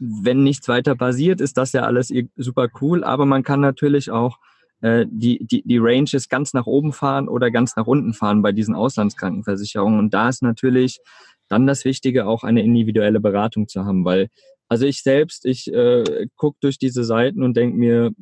[0.00, 4.38] wenn nichts weiter passiert, ist das ja alles super cool, aber man kann natürlich auch
[4.80, 8.50] äh, die, die, die Ranges ganz nach oben fahren oder ganz nach unten fahren bei
[8.50, 10.00] diesen Auslandskrankenversicherungen.
[10.00, 11.00] Und da ist natürlich
[11.48, 14.28] dann das Wichtige, auch eine individuelle Beratung zu haben, weil
[14.68, 18.12] also ich selbst, ich äh, gucke durch diese Seiten und denke mir,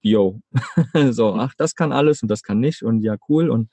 [0.00, 0.40] yo,
[1.10, 3.50] so, ach, das kann alles und das kann nicht und ja, cool.
[3.50, 3.70] Und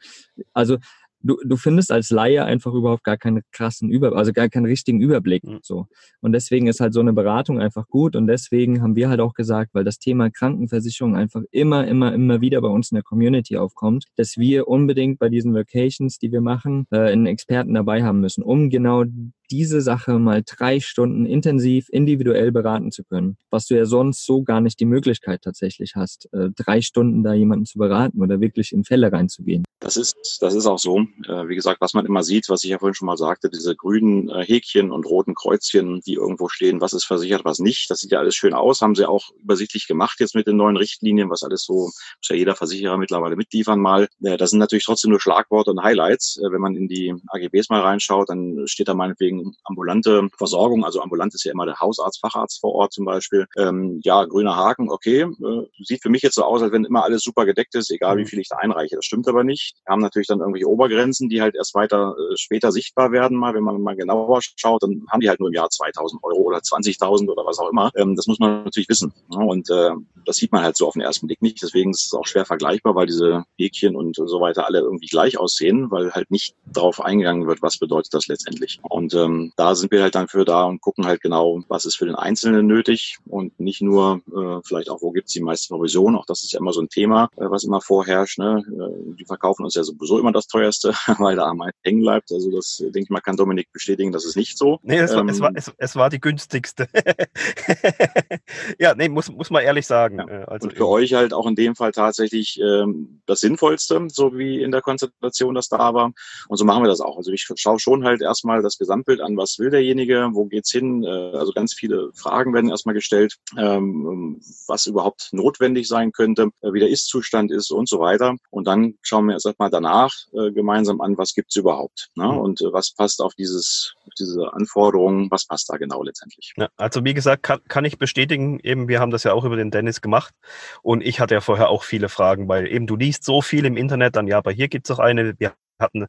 [0.53, 0.77] also
[1.23, 5.01] du, du findest als Laie einfach überhaupt gar keinen krassen Über, also gar keinen richtigen
[5.01, 5.43] Überblick.
[5.43, 5.59] Mhm.
[5.61, 5.87] So.
[6.21, 8.15] Und deswegen ist halt so eine Beratung einfach gut.
[8.15, 12.41] Und deswegen haben wir halt auch gesagt, weil das Thema Krankenversicherung einfach immer, immer, immer
[12.41, 16.41] wieder bei uns in der Community aufkommt, dass wir unbedingt bei diesen Vacations, die wir
[16.41, 19.05] machen, äh, einen Experten dabei haben müssen, um genau
[19.51, 24.43] diese Sache mal drei Stunden intensiv individuell beraten zu können, was du ja sonst so
[24.43, 28.71] gar nicht die Möglichkeit tatsächlich hast, äh, drei Stunden da jemanden zu beraten oder wirklich
[28.71, 29.63] in Fälle reinzugehen.
[29.81, 30.99] Das ist, das ist auch so.
[31.27, 33.75] Äh, wie gesagt, was man immer sieht, was ich ja vorhin schon mal sagte, diese
[33.75, 37.89] grünen äh, Häkchen und roten Kreuzchen, die irgendwo stehen, was ist versichert, was nicht.
[37.89, 40.77] Das sieht ja alles schön aus, haben sie auch übersichtlich gemacht jetzt mit den neuen
[40.77, 44.07] Richtlinien, was alles so, muss ja jeder Versicherer mittlerweile mitliefern mal.
[44.19, 46.39] Das sind natürlich trotzdem nur Schlagworte und Highlights.
[46.41, 51.33] Wenn man in die AGBs mal reinschaut, dann steht da meinetwegen ambulante Versorgung, also ambulant
[51.33, 53.47] ist ja immer der Hausarzt, Facharzt vor Ort zum Beispiel.
[53.57, 57.03] Ähm, ja, grüner Haken, okay, äh, sieht für mich jetzt so aus, als wenn immer
[57.03, 58.27] alles super gedeckt ist, egal wie mhm.
[58.27, 58.95] viel ich da einreiche.
[58.95, 59.70] Das stimmt aber nicht.
[59.85, 63.53] Wir haben natürlich dann irgendwelche Obergrenzen, die halt erst weiter äh, später sichtbar werden, mal,
[63.53, 66.59] wenn man mal genauer schaut, dann haben die halt nur im Jahr 2000 Euro oder
[66.59, 67.91] 20.000 oder was auch immer.
[67.95, 69.13] Ähm, das muss man natürlich wissen.
[69.31, 69.91] Ja, und äh,
[70.25, 71.61] das sieht man halt so auf den ersten Blick nicht.
[71.61, 75.37] Deswegen ist es auch schwer vergleichbar, weil diese Häkchen und so weiter alle irgendwie gleich
[75.37, 78.79] aussehen, weil halt nicht darauf eingegangen wird, was bedeutet das letztendlich.
[78.83, 81.95] Und ähm, da sind wir halt dann für da und gucken halt genau, was ist
[81.95, 85.73] für den Einzelnen nötig und nicht nur äh, vielleicht auch, wo gibt es die meiste
[85.73, 86.15] Provision.
[86.15, 88.39] Auch das ist ja immer so ein Thema, äh, was immer vorherrscht.
[88.39, 88.63] Ne?
[88.67, 92.31] Äh, die verkaufen uns ja sowieso immer das teuerste, weil da am hängen bleibt.
[92.31, 94.79] Also das denke ich mal, kann Dominik bestätigen, das ist nicht so.
[94.83, 96.87] Nee, es, ähm, war, es, war, es, es war die günstigste.
[98.79, 100.19] ja, nee, muss, muss man ehrlich sagen.
[100.19, 100.27] Ja.
[100.27, 104.37] Äh, also und für euch halt auch in dem Fall tatsächlich ähm, das Sinnvollste, so
[104.37, 106.11] wie in der Konzentration das da war.
[106.47, 107.17] Und so machen wir das auch.
[107.17, 111.03] Also ich schaue schon halt erstmal das Gesamtbild an, was will derjenige, wo geht's hin?
[111.03, 116.73] Äh, also ganz viele Fragen werden erstmal gestellt, ähm, was überhaupt notwendig sein könnte, äh,
[116.73, 118.35] wie der Ist-Zustand ist und so weiter.
[118.49, 122.25] Und dann schauen wir erst einmal danach äh, gemeinsam an, was gibt's überhaupt ne?
[122.25, 122.37] Mhm.
[122.37, 126.53] und was passt auf dieses auf diese Anforderungen, was passt da genau letztendlich.
[126.57, 129.55] Ja, also wie gesagt, kann, kann ich bestätigen, eben wir haben das ja auch über
[129.55, 130.33] den Dennis gemacht
[130.81, 133.77] und ich hatte ja vorher auch viele Fragen, weil eben du liest so viel im
[133.77, 136.07] Internet, dann ja, aber hier gibt's auch eine, wir hatten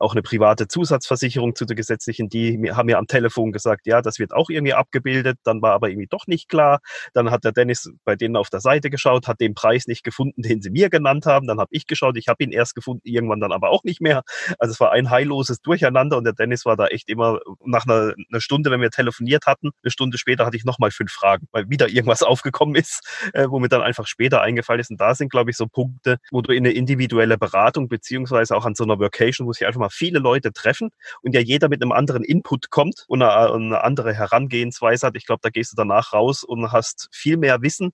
[0.00, 4.18] auch eine private Zusatzversicherung zu der gesetzlichen, die haben mir am Telefon gesagt, ja, das
[4.18, 6.80] wird auch irgendwie abgebildet, dann war aber irgendwie doch nicht klar.
[7.12, 10.42] Dann hat der Dennis bei denen auf der Seite geschaut, hat den Preis nicht gefunden,
[10.42, 11.46] den sie mir genannt haben.
[11.46, 14.22] Dann habe ich geschaut, ich habe ihn erst gefunden, irgendwann dann aber auch nicht mehr.
[14.58, 18.14] Also es war ein heilloses Durcheinander und der Dennis war da echt immer nach einer,
[18.30, 21.68] einer Stunde, wenn wir telefoniert hatten, eine Stunde später hatte ich nochmal fünf Fragen, weil
[21.68, 24.90] wieder irgendwas aufgekommen ist, äh, wo mir dann einfach später eingefallen ist.
[24.90, 28.64] Und da sind, glaube ich, so Punkte, wo du in eine individuelle Beratung beziehungsweise auch
[28.64, 30.90] an so einer Workation, wo sich einfach mal viele Leute treffen
[31.22, 35.16] und ja jeder mit einem anderen Input kommt und eine, eine andere Herangehensweise hat.
[35.16, 37.92] Ich glaube, da gehst du danach raus und hast viel mehr Wissen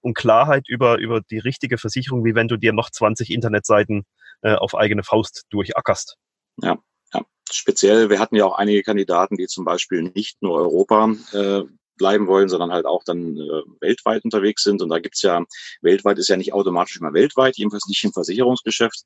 [0.00, 4.04] und Klarheit über, über die richtige Versicherung, wie wenn du dir noch 20 Internetseiten
[4.42, 6.16] äh, auf eigene Faust durchackerst.
[6.62, 6.78] Ja,
[7.12, 7.22] ja.
[7.50, 11.62] Speziell, wir hatten ja auch einige Kandidaten, die zum Beispiel nicht nur Europa äh,
[12.00, 14.80] bleiben wollen, sondern halt auch dann äh, weltweit unterwegs sind.
[14.80, 15.44] Und da gibt's ja,
[15.82, 19.04] weltweit ist ja nicht automatisch immer weltweit, jedenfalls nicht im Versicherungsgeschäft.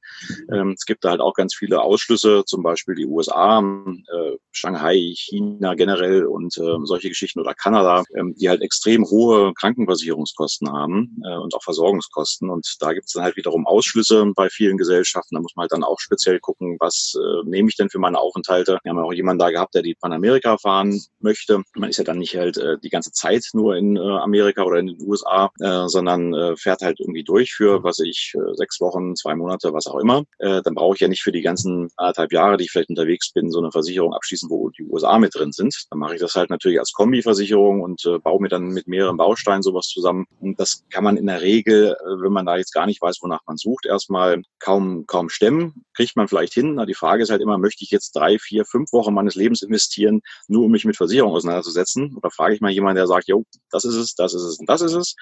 [0.53, 5.13] Ähm, es gibt da halt auch ganz viele Ausschlüsse, zum Beispiel die USA, äh, Shanghai,
[5.17, 11.21] China generell und äh, solche Geschichten oder Kanada, ähm, die halt extrem hohe Krankenversicherungskosten haben
[11.25, 12.49] äh, und auch Versorgungskosten.
[12.49, 15.35] Und da gibt's dann halt wiederum Ausschlüsse bei vielen Gesellschaften.
[15.35, 18.21] Da muss man halt dann auch speziell gucken, was äh, nehme ich denn für meine
[18.21, 18.79] Aufenthalte.
[18.85, 21.63] Wir haben ja auch jemanden da gehabt, der die Panamerika fahren möchte.
[21.75, 24.79] Man ist ja dann nicht halt äh, die ganze Zeit nur in äh, Amerika oder
[24.79, 28.81] in den USA, äh, sondern äh, fährt halt irgendwie durch für, was ich, äh, sechs
[28.81, 30.25] Wochen, zwei Monate, was auch immer.
[30.39, 33.33] Äh, dann brauche ich ja nicht für die ganzen anderthalb Jahre, die ich vielleicht unterwegs
[33.33, 35.75] bin, so eine Versicherung abschließen, wo die USA mit drin sind.
[35.91, 39.17] Dann mache ich das halt natürlich als Kombiversicherung und äh, baue mir dann mit mehreren
[39.17, 40.27] Bausteinen sowas zusammen.
[40.41, 43.19] Und das kann man in der Regel, äh, wenn man da jetzt gar nicht weiß,
[43.23, 45.85] wonach man sucht, erstmal kaum, kaum stemmen.
[45.95, 46.75] Kriegt man vielleicht hin.
[46.75, 49.63] Na, die Frage ist halt immer, möchte ich jetzt drei, vier, fünf Wochen meines Lebens
[49.63, 52.17] investieren, nur um mich mit Versicherung auseinanderzusetzen?
[52.17, 54.69] Oder frage ich mal jemand, der sagt, jo, das ist es, das ist es und
[54.69, 55.15] das ist es.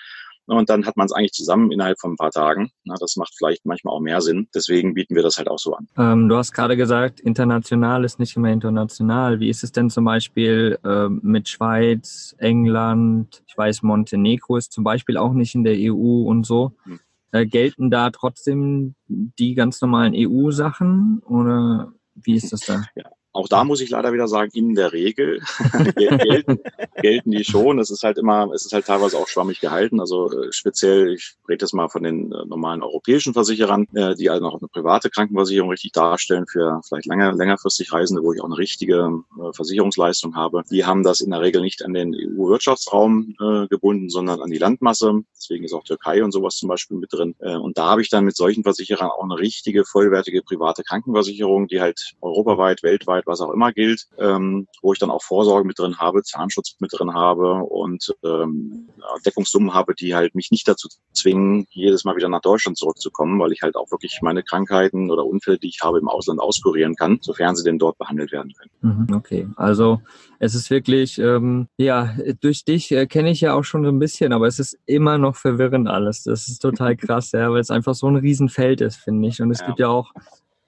[0.46, 2.70] Und dann hat man es eigentlich zusammen innerhalb von ein paar Tagen.
[2.84, 4.48] Na, das macht vielleicht manchmal auch mehr Sinn.
[4.54, 5.86] Deswegen bieten wir das halt auch so an.
[5.96, 9.38] Ähm, du hast gerade gesagt, international ist nicht immer international.
[9.38, 13.42] Wie ist es denn zum Beispiel äh, mit Schweiz, England?
[13.46, 16.72] Ich weiß, Montenegro ist zum Beispiel auch nicht in der EU und so.
[16.84, 16.98] Hm.
[17.30, 22.82] Äh, gelten da trotzdem die ganz normalen EU-Sachen oder wie ist das da?
[22.94, 23.04] Ja.
[23.32, 25.40] Auch da muss ich leider wieder sagen, in der Regel
[25.96, 26.60] gelten,
[27.00, 27.78] gelten die schon.
[27.78, 30.00] Es ist halt immer, es ist halt teilweise auch schwammig gehalten.
[30.00, 34.28] Also äh, speziell, ich rede jetzt mal von den äh, normalen europäischen Versicherern, äh, die
[34.28, 38.46] also noch eine private Krankenversicherung richtig darstellen für vielleicht länger, längerfristig Reisende, wo ich auch
[38.46, 40.62] eine richtige Versicherungsleistung habe.
[40.70, 43.34] Die haben das in der Regel nicht an den EU-Wirtschaftsraum
[43.68, 45.22] gebunden, sondern an die Landmasse.
[45.36, 47.34] Deswegen ist auch Türkei und sowas zum Beispiel mit drin.
[47.38, 51.80] Und da habe ich dann mit solchen Versicherern auch eine richtige, vollwertige private Krankenversicherung, die
[51.80, 55.78] halt europaweit, weltweit Gesundheit, was auch immer gilt, ähm, wo ich dann auch Vorsorge mit
[55.78, 58.88] drin habe, Zahnschutz mit drin habe und ähm,
[59.24, 63.52] Deckungssummen habe, die halt mich nicht dazu zwingen, jedes Mal wieder nach Deutschland zurückzukommen, weil
[63.52, 67.18] ich halt auch wirklich meine Krankheiten oder Unfälle, die ich habe, im Ausland auskurieren kann,
[67.20, 69.06] sofern sie denn dort behandelt werden können.
[69.08, 70.00] Mhm, okay, also
[70.38, 73.98] es ist wirklich, ähm, ja, durch dich äh, kenne ich ja auch schon so ein
[73.98, 76.24] bisschen, aber es ist immer noch verwirrend alles.
[76.24, 79.40] Das ist total krass, ja, weil es einfach so ein Riesenfeld ist, finde ich.
[79.40, 79.66] Und es ja.
[79.66, 80.12] gibt ja auch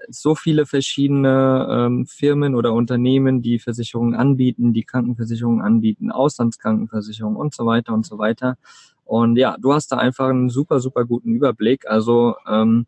[0.08, 7.54] so viele verschiedene ähm, Firmen oder Unternehmen, die Versicherungen anbieten, die Krankenversicherungen anbieten, Auslandskrankenversicherungen und
[7.54, 8.56] so weiter und so weiter.
[9.04, 11.86] Und ja, du hast da einfach einen super, super guten Überblick.
[11.86, 12.86] Also ähm,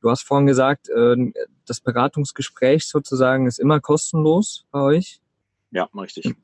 [0.00, 1.32] du hast vorhin gesagt, äh,
[1.66, 5.20] das Beratungsgespräch sozusagen ist immer kostenlos bei euch.
[5.70, 6.34] Ja, richtig.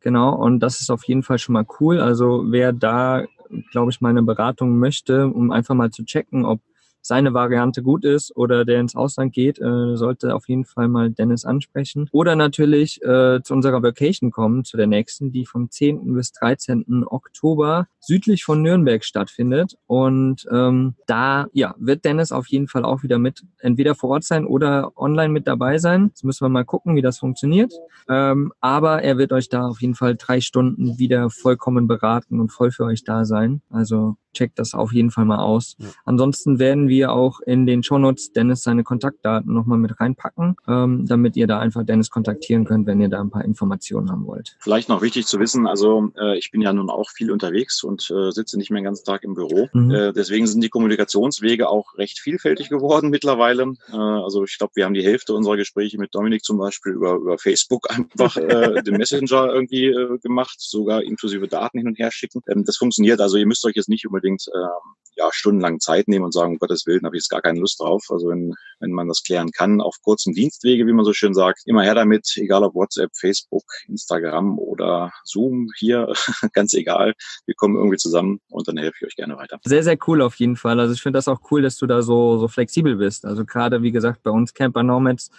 [0.00, 2.00] Genau, und das ist auf jeden Fall schon mal cool.
[2.00, 3.24] Also wer da,
[3.72, 6.60] glaube ich, mal eine Beratung möchte, um einfach mal zu checken, ob
[7.02, 11.10] seine Variante gut ist oder der ins Ausland geht, äh, sollte auf jeden Fall mal
[11.10, 12.08] Dennis ansprechen.
[12.12, 16.14] Oder natürlich äh, zu unserer Vacation kommen, zu der nächsten, die vom 10.
[16.14, 17.04] bis 13.
[17.06, 19.76] Oktober südlich von Nürnberg stattfindet.
[19.86, 24.24] Und ähm, da ja, wird Dennis auf jeden Fall auch wieder mit entweder vor Ort
[24.24, 26.06] sein oder online mit dabei sein.
[26.08, 27.72] Jetzt müssen wir mal gucken, wie das funktioniert.
[28.08, 32.50] Ähm, aber er wird euch da auf jeden Fall drei Stunden wieder vollkommen beraten und
[32.50, 33.60] voll für euch da sein.
[33.68, 35.76] Also checkt das auf jeden Fall mal aus.
[35.78, 35.88] Ja.
[36.04, 41.36] Ansonsten werden wir auch in den Shownotes Dennis seine Kontaktdaten nochmal mit reinpacken, ähm, damit
[41.36, 44.56] ihr da einfach Dennis kontaktieren könnt, wenn ihr da ein paar Informationen haben wollt.
[44.60, 47.97] Vielleicht noch wichtig zu wissen, also äh, ich bin ja nun auch viel unterwegs und
[48.10, 49.68] äh, sitze nicht mehr den ganzen Tag im Büro.
[49.72, 49.90] Mhm.
[49.90, 53.74] Äh, deswegen sind die Kommunikationswege auch recht vielfältig geworden mittlerweile.
[53.92, 57.14] Äh, also ich glaube, wir haben die Hälfte unserer Gespräche mit Dominik zum Beispiel über,
[57.14, 62.10] über Facebook einfach äh, den Messenger irgendwie äh, gemacht, sogar inklusive Daten hin und her
[62.12, 62.40] schicken.
[62.48, 63.20] Ähm, das funktioniert.
[63.20, 64.68] Also ihr müsst euch jetzt nicht unbedingt unbedingt äh,
[65.16, 67.80] ja, stundenlang Zeit nehmen und sagen, um Gottes Willen, habe ich jetzt gar keine Lust
[67.80, 68.04] drauf.
[68.08, 71.62] Also wenn, wenn man das klären kann, auf kurzen Dienstwege, wie man so schön sagt,
[71.66, 76.12] immer her damit, egal ob WhatsApp, Facebook, Instagram oder Zoom hier,
[76.52, 77.14] ganz egal.
[77.46, 79.58] Wir kommen irgendwie zusammen und dann helfe ich euch gerne weiter.
[79.64, 80.78] Sehr, sehr cool auf jeden Fall.
[80.80, 83.24] Also ich finde das auch cool, dass du da so, so flexibel bist.
[83.24, 85.30] Also gerade, wie gesagt, bei uns Camper Nomads,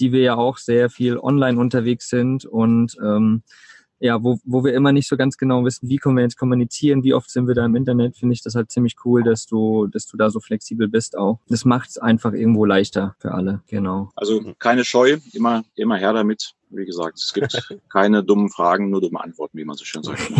[0.00, 3.42] die wir ja auch sehr viel online unterwegs sind und ähm,
[4.00, 7.02] ja, wo, wo wir immer nicht so ganz genau wissen, wie können wir jetzt kommunizieren,
[7.02, 9.86] wie oft sind wir da im Internet, finde ich das halt ziemlich cool, dass du,
[9.88, 11.40] dass du da so flexibel bist auch.
[11.48, 14.10] Das macht es einfach irgendwo leichter für alle, genau.
[14.14, 16.54] Also keine Scheu, immer, immer her damit.
[16.70, 17.52] Wie gesagt, es gibt
[17.92, 20.20] keine dummen Fragen, nur dumme Antworten, wie man so schön sagt.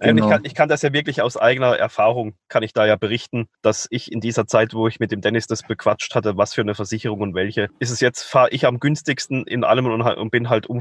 [0.00, 0.24] Genau.
[0.24, 3.48] Ich, kann, ich, kann, das ja wirklich aus eigener Erfahrung, kann ich da ja berichten,
[3.62, 6.60] dass ich in dieser Zeit, wo ich mit dem Dennis das bequatscht hatte, was für
[6.60, 10.30] eine Versicherung und welche, ist es jetzt, fahre ich am günstigsten in allem und, und
[10.30, 10.80] bin halt um,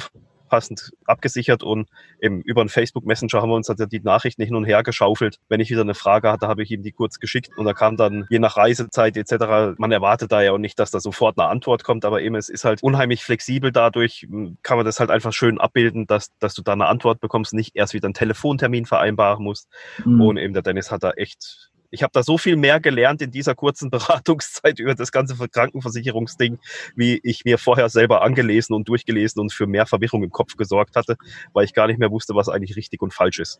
[0.49, 1.89] passend abgesichert und
[2.21, 5.39] eben über einen Facebook Messenger haben wir uns also die Nachrichten hin und her geschaufelt.
[5.49, 7.97] Wenn ich wieder eine Frage hatte, habe ich ihm die kurz geschickt und da kam
[7.97, 9.77] dann je nach Reisezeit etc.
[9.77, 12.49] Man erwartet da ja auch nicht, dass da sofort eine Antwort kommt, aber eben es
[12.49, 14.27] ist halt unheimlich flexibel dadurch,
[14.63, 17.75] kann man das halt einfach schön abbilden, dass, dass du da eine Antwort bekommst, nicht
[17.75, 19.67] erst wieder einen Telefontermin vereinbaren musst.
[20.03, 20.21] Mhm.
[20.21, 23.31] Und eben der Dennis hat da echt ich habe da so viel mehr gelernt in
[23.31, 26.59] dieser kurzen Beratungszeit über das ganze Krankenversicherungsding,
[26.95, 30.95] wie ich mir vorher selber angelesen und durchgelesen und für mehr Verwirrung im Kopf gesorgt
[30.95, 31.15] hatte,
[31.53, 33.59] weil ich gar nicht mehr wusste, was eigentlich richtig und falsch ist.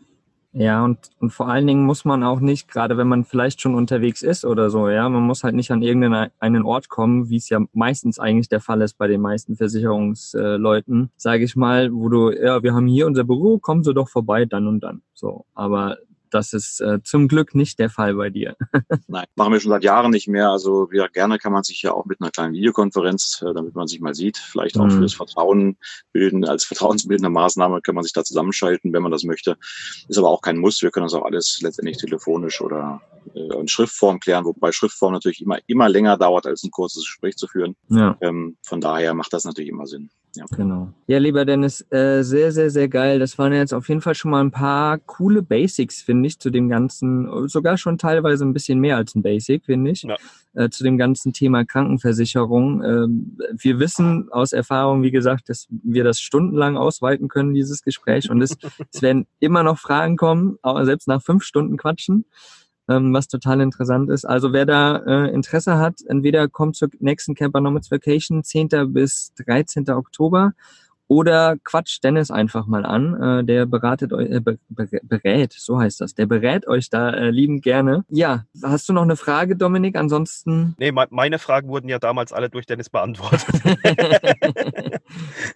[0.57, 3.75] Ja, und, und vor allen Dingen muss man auch nicht, gerade wenn man vielleicht schon
[3.75, 7.49] unterwegs ist oder so, ja, man muss halt nicht an irgendeinen Ort kommen, wie es
[7.49, 12.31] ja meistens eigentlich der Fall ist bei den meisten Versicherungsleuten, sage ich mal, wo du,
[12.31, 15.01] ja, wir haben hier unser Büro, kommen Sie doch vorbei, dann und dann.
[15.13, 15.97] So, aber
[16.35, 18.57] das ist äh, zum Glück nicht der Fall bei dir.
[19.07, 20.49] Nein, machen wir schon seit Jahren nicht mehr.
[20.49, 23.87] Also ja, gerne kann man sich ja auch mit einer kleinen Videokonferenz, äh, damit man
[23.87, 24.91] sich mal sieht, vielleicht auch mhm.
[24.91, 25.77] für das Vertrauen
[26.11, 29.57] bilden, als vertrauensbildende Maßnahme kann man sich da zusammenschalten, wenn man das möchte.
[30.09, 30.81] Ist aber auch kein Muss.
[30.81, 33.01] Wir können das auch alles letztendlich telefonisch oder
[33.33, 37.37] äh, in Schriftform klären, wobei Schriftform natürlich immer, immer länger dauert, als ein kurzes Gespräch
[37.37, 37.77] zu führen.
[37.87, 38.17] Ja.
[38.19, 40.09] Ähm, von daher macht das natürlich immer Sinn.
[40.35, 40.45] Ja.
[40.55, 40.93] Genau.
[41.07, 43.19] Ja, lieber Dennis, äh, sehr, sehr, sehr geil.
[43.19, 46.49] Das waren jetzt auf jeden Fall schon mal ein paar coole Basics, finde ich, zu
[46.49, 50.15] dem ganzen, sogar schon teilweise ein bisschen mehr als ein Basic, finde ich, ja.
[50.53, 52.83] äh, zu dem ganzen Thema Krankenversicherung.
[52.83, 53.07] Äh,
[53.57, 58.29] wir wissen aus Erfahrung, wie gesagt, dass wir das stundenlang ausweiten können, dieses Gespräch.
[58.29, 58.55] Und es,
[58.93, 62.25] es werden immer noch Fragen kommen, selbst nach fünf Stunden Quatschen.
[62.87, 64.25] Ähm, was total interessant ist.
[64.25, 68.93] Also wer da äh, Interesse hat, entweder kommt zur nächsten Camper Nomads Vacation, 10.
[68.93, 69.89] bis 13.
[69.89, 70.53] Oktober
[71.07, 73.21] oder quatscht Dennis einfach mal an.
[73.21, 74.41] Äh, der beratet euch, äh,
[75.03, 76.15] berät, so heißt das.
[76.15, 78.03] Der berät euch da äh, liebend gerne.
[78.09, 79.95] Ja, hast du noch eine Frage, Dominik?
[79.97, 80.75] Ansonsten.
[80.79, 83.45] Nee, meine Fragen wurden ja damals alle durch Dennis beantwortet.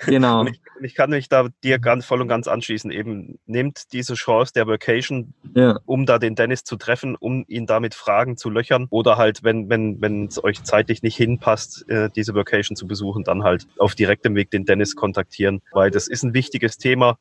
[0.06, 0.42] genau.
[0.42, 2.92] Und ich, ich, kann mich da dir ganz voll und ganz anschließen.
[2.92, 5.80] Eben nimmt diese Chance der Vacation, ja.
[5.86, 8.86] um da den Dennis zu treffen, um ihn damit Fragen zu löchern.
[8.92, 13.24] Oder halt, wenn wenn wenn es euch zeitlich nicht hinpasst, äh, diese Vacation zu besuchen,
[13.24, 17.18] dann halt auf direktem Weg den Dennis kontaktieren diskutieren, weil das ist ein wichtiges Thema,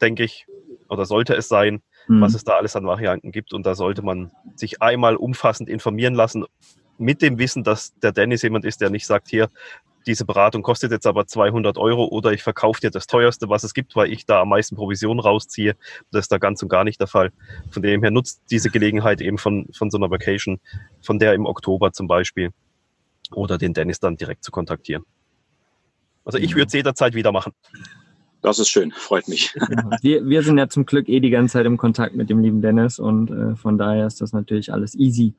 [0.00, 0.46] denke ich,
[0.88, 2.20] oder sollte es sein, mhm.
[2.20, 3.52] was es da alles an Varianten gibt.
[3.52, 6.44] Und da sollte man sich einmal umfassend informieren lassen,
[6.98, 9.48] mit dem Wissen, dass der Dennis jemand ist, der nicht sagt, hier,
[10.06, 13.74] diese Beratung kostet jetzt aber 200 Euro oder ich verkaufe dir das teuerste, was es
[13.74, 15.76] gibt, weil ich da am meisten Provision rausziehe.
[16.10, 17.32] Das ist da ganz und gar nicht der Fall.
[17.70, 20.58] Von dem her nutzt diese Gelegenheit eben von, von so einer Vacation,
[21.02, 22.50] von der im Oktober zum Beispiel,
[23.32, 25.04] oder den Dennis dann direkt zu kontaktieren.
[26.34, 27.52] Also ich würde es jederzeit wieder machen.
[28.40, 29.52] Das ist schön, freut mich.
[30.00, 32.62] Wir, wir sind ja zum Glück eh die ganze Zeit im Kontakt mit dem lieben
[32.62, 35.34] Dennis und äh, von daher ist das natürlich alles easy.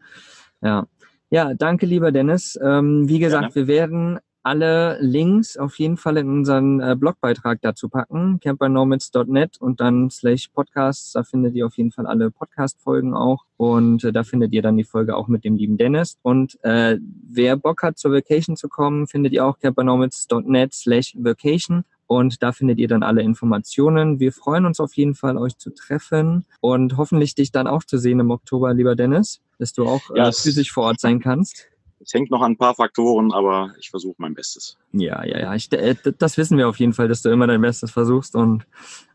[0.61, 0.85] Ja,
[1.31, 2.59] ja danke lieber Dennis.
[2.61, 3.55] Ähm, wie gesagt, Gerne.
[3.55, 9.79] wir werden alle Links auf jeden Fall in unseren äh, Blogbeitrag dazu packen, campernomads.net und
[9.79, 11.11] dann slash Podcasts.
[11.11, 14.77] Da findet ihr auf jeden Fall alle Podcast-Folgen auch und äh, da findet ihr dann
[14.77, 16.17] die Folge auch mit dem lieben Dennis.
[16.21, 16.97] Und äh,
[17.29, 21.83] wer Bock hat, zur Vacation zu kommen, findet ihr auch campernomads.net slash Vacation.
[22.07, 24.19] Und da findet ihr dann alle Informationen.
[24.19, 27.97] Wir freuen uns auf jeden Fall, euch zu treffen und hoffentlich dich dann auch zu
[27.97, 31.67] sehen im Oktober, lieber Dennis, dass du auch äh, ja, physisch vor Ort sein kannst.
[32.03, 34.77] Es hängt noch an ein paar Faktoren, aber ich versuche mein Bestes.
[34.91, 35.55] Ja, ja, ja.
[35.55, 38.35] Ich, äh, das wissen wir auf jeden Fall, dass du immer dein Bestes versuchst.
[38.35, 38.65] Und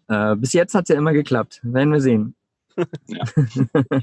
[0.09, 1.61] äh, bis jetzt hat es ja immer geklappt.
[1.63, 2.35] Werden wir sehen.
[3.07, 3.25] Ja.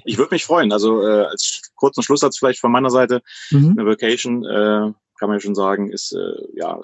[0.03, 0.71] Ich würde mich freuen.
[0.71, 3.21] Also äh, als kurzen Schlusssatz vielleicht von meiner Seite.
[3.51, 3.75] Mhm.
[3.77, 6.81] Eine Vacation, äh, kann man ja schon sagen, ist äh, ja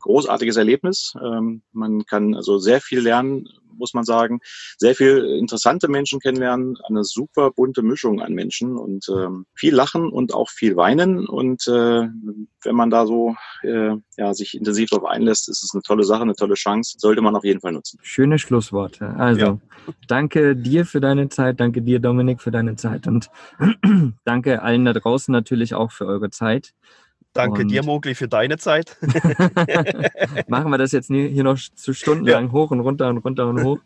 [0.00, 1.14] großartiges Erlebnis.
[1.22, 3.46] Ähm, man kann also sehr viel lernen
[3.78, 4.40] muss man sagen,
[4.78, 10.10] sehr viel interessante Menschen kennenlernen, eine super bunte Mischung an Menschen und ähm, viel lachen
[10.10, 11.26] und auch viel weinen.
[11.26, 12.08] Und äh,
[12.64, 16.22] wenn man da so äh, ja, sich intensiv darauf einlässt, ist es eine tolle Sache,
[16.22, 16.96] eine tolle Chance.
[16.98, 17.98] Sollte man auf jeden Fall nutzen.
[18.02, 19.14] Schöne Schlussworte.
[19.16, 19.58] Also ja.
[20.06, 23.30] danke dir für deine Zeit, danke dir, Dominik, für deine Zeit und
[24.24, 26.74] danke allen da draußen natürlich auch für eure Zeit.
[27.38, 28.96] Danke und dir, Mogli, für deine Zeit.
[30.48, 32.52] Machen wir das jetzt hier noch zu stundenlang ja.
[32.52, 33.78] hoch und runter und runter und hoch.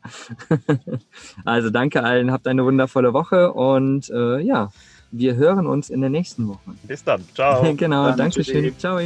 [1.44, 4.70] also danke allen, habt eine wundervolle Woche und äh, ja,
[5.10, 6.70] wir hören uns in der nächsten Woche.
[6.84, 7.22] Bis dann.
[7.34, 7.74] Ciao.
[7.76, 8.72] genau, danke schön.
[8.78, 8.98] Ciao.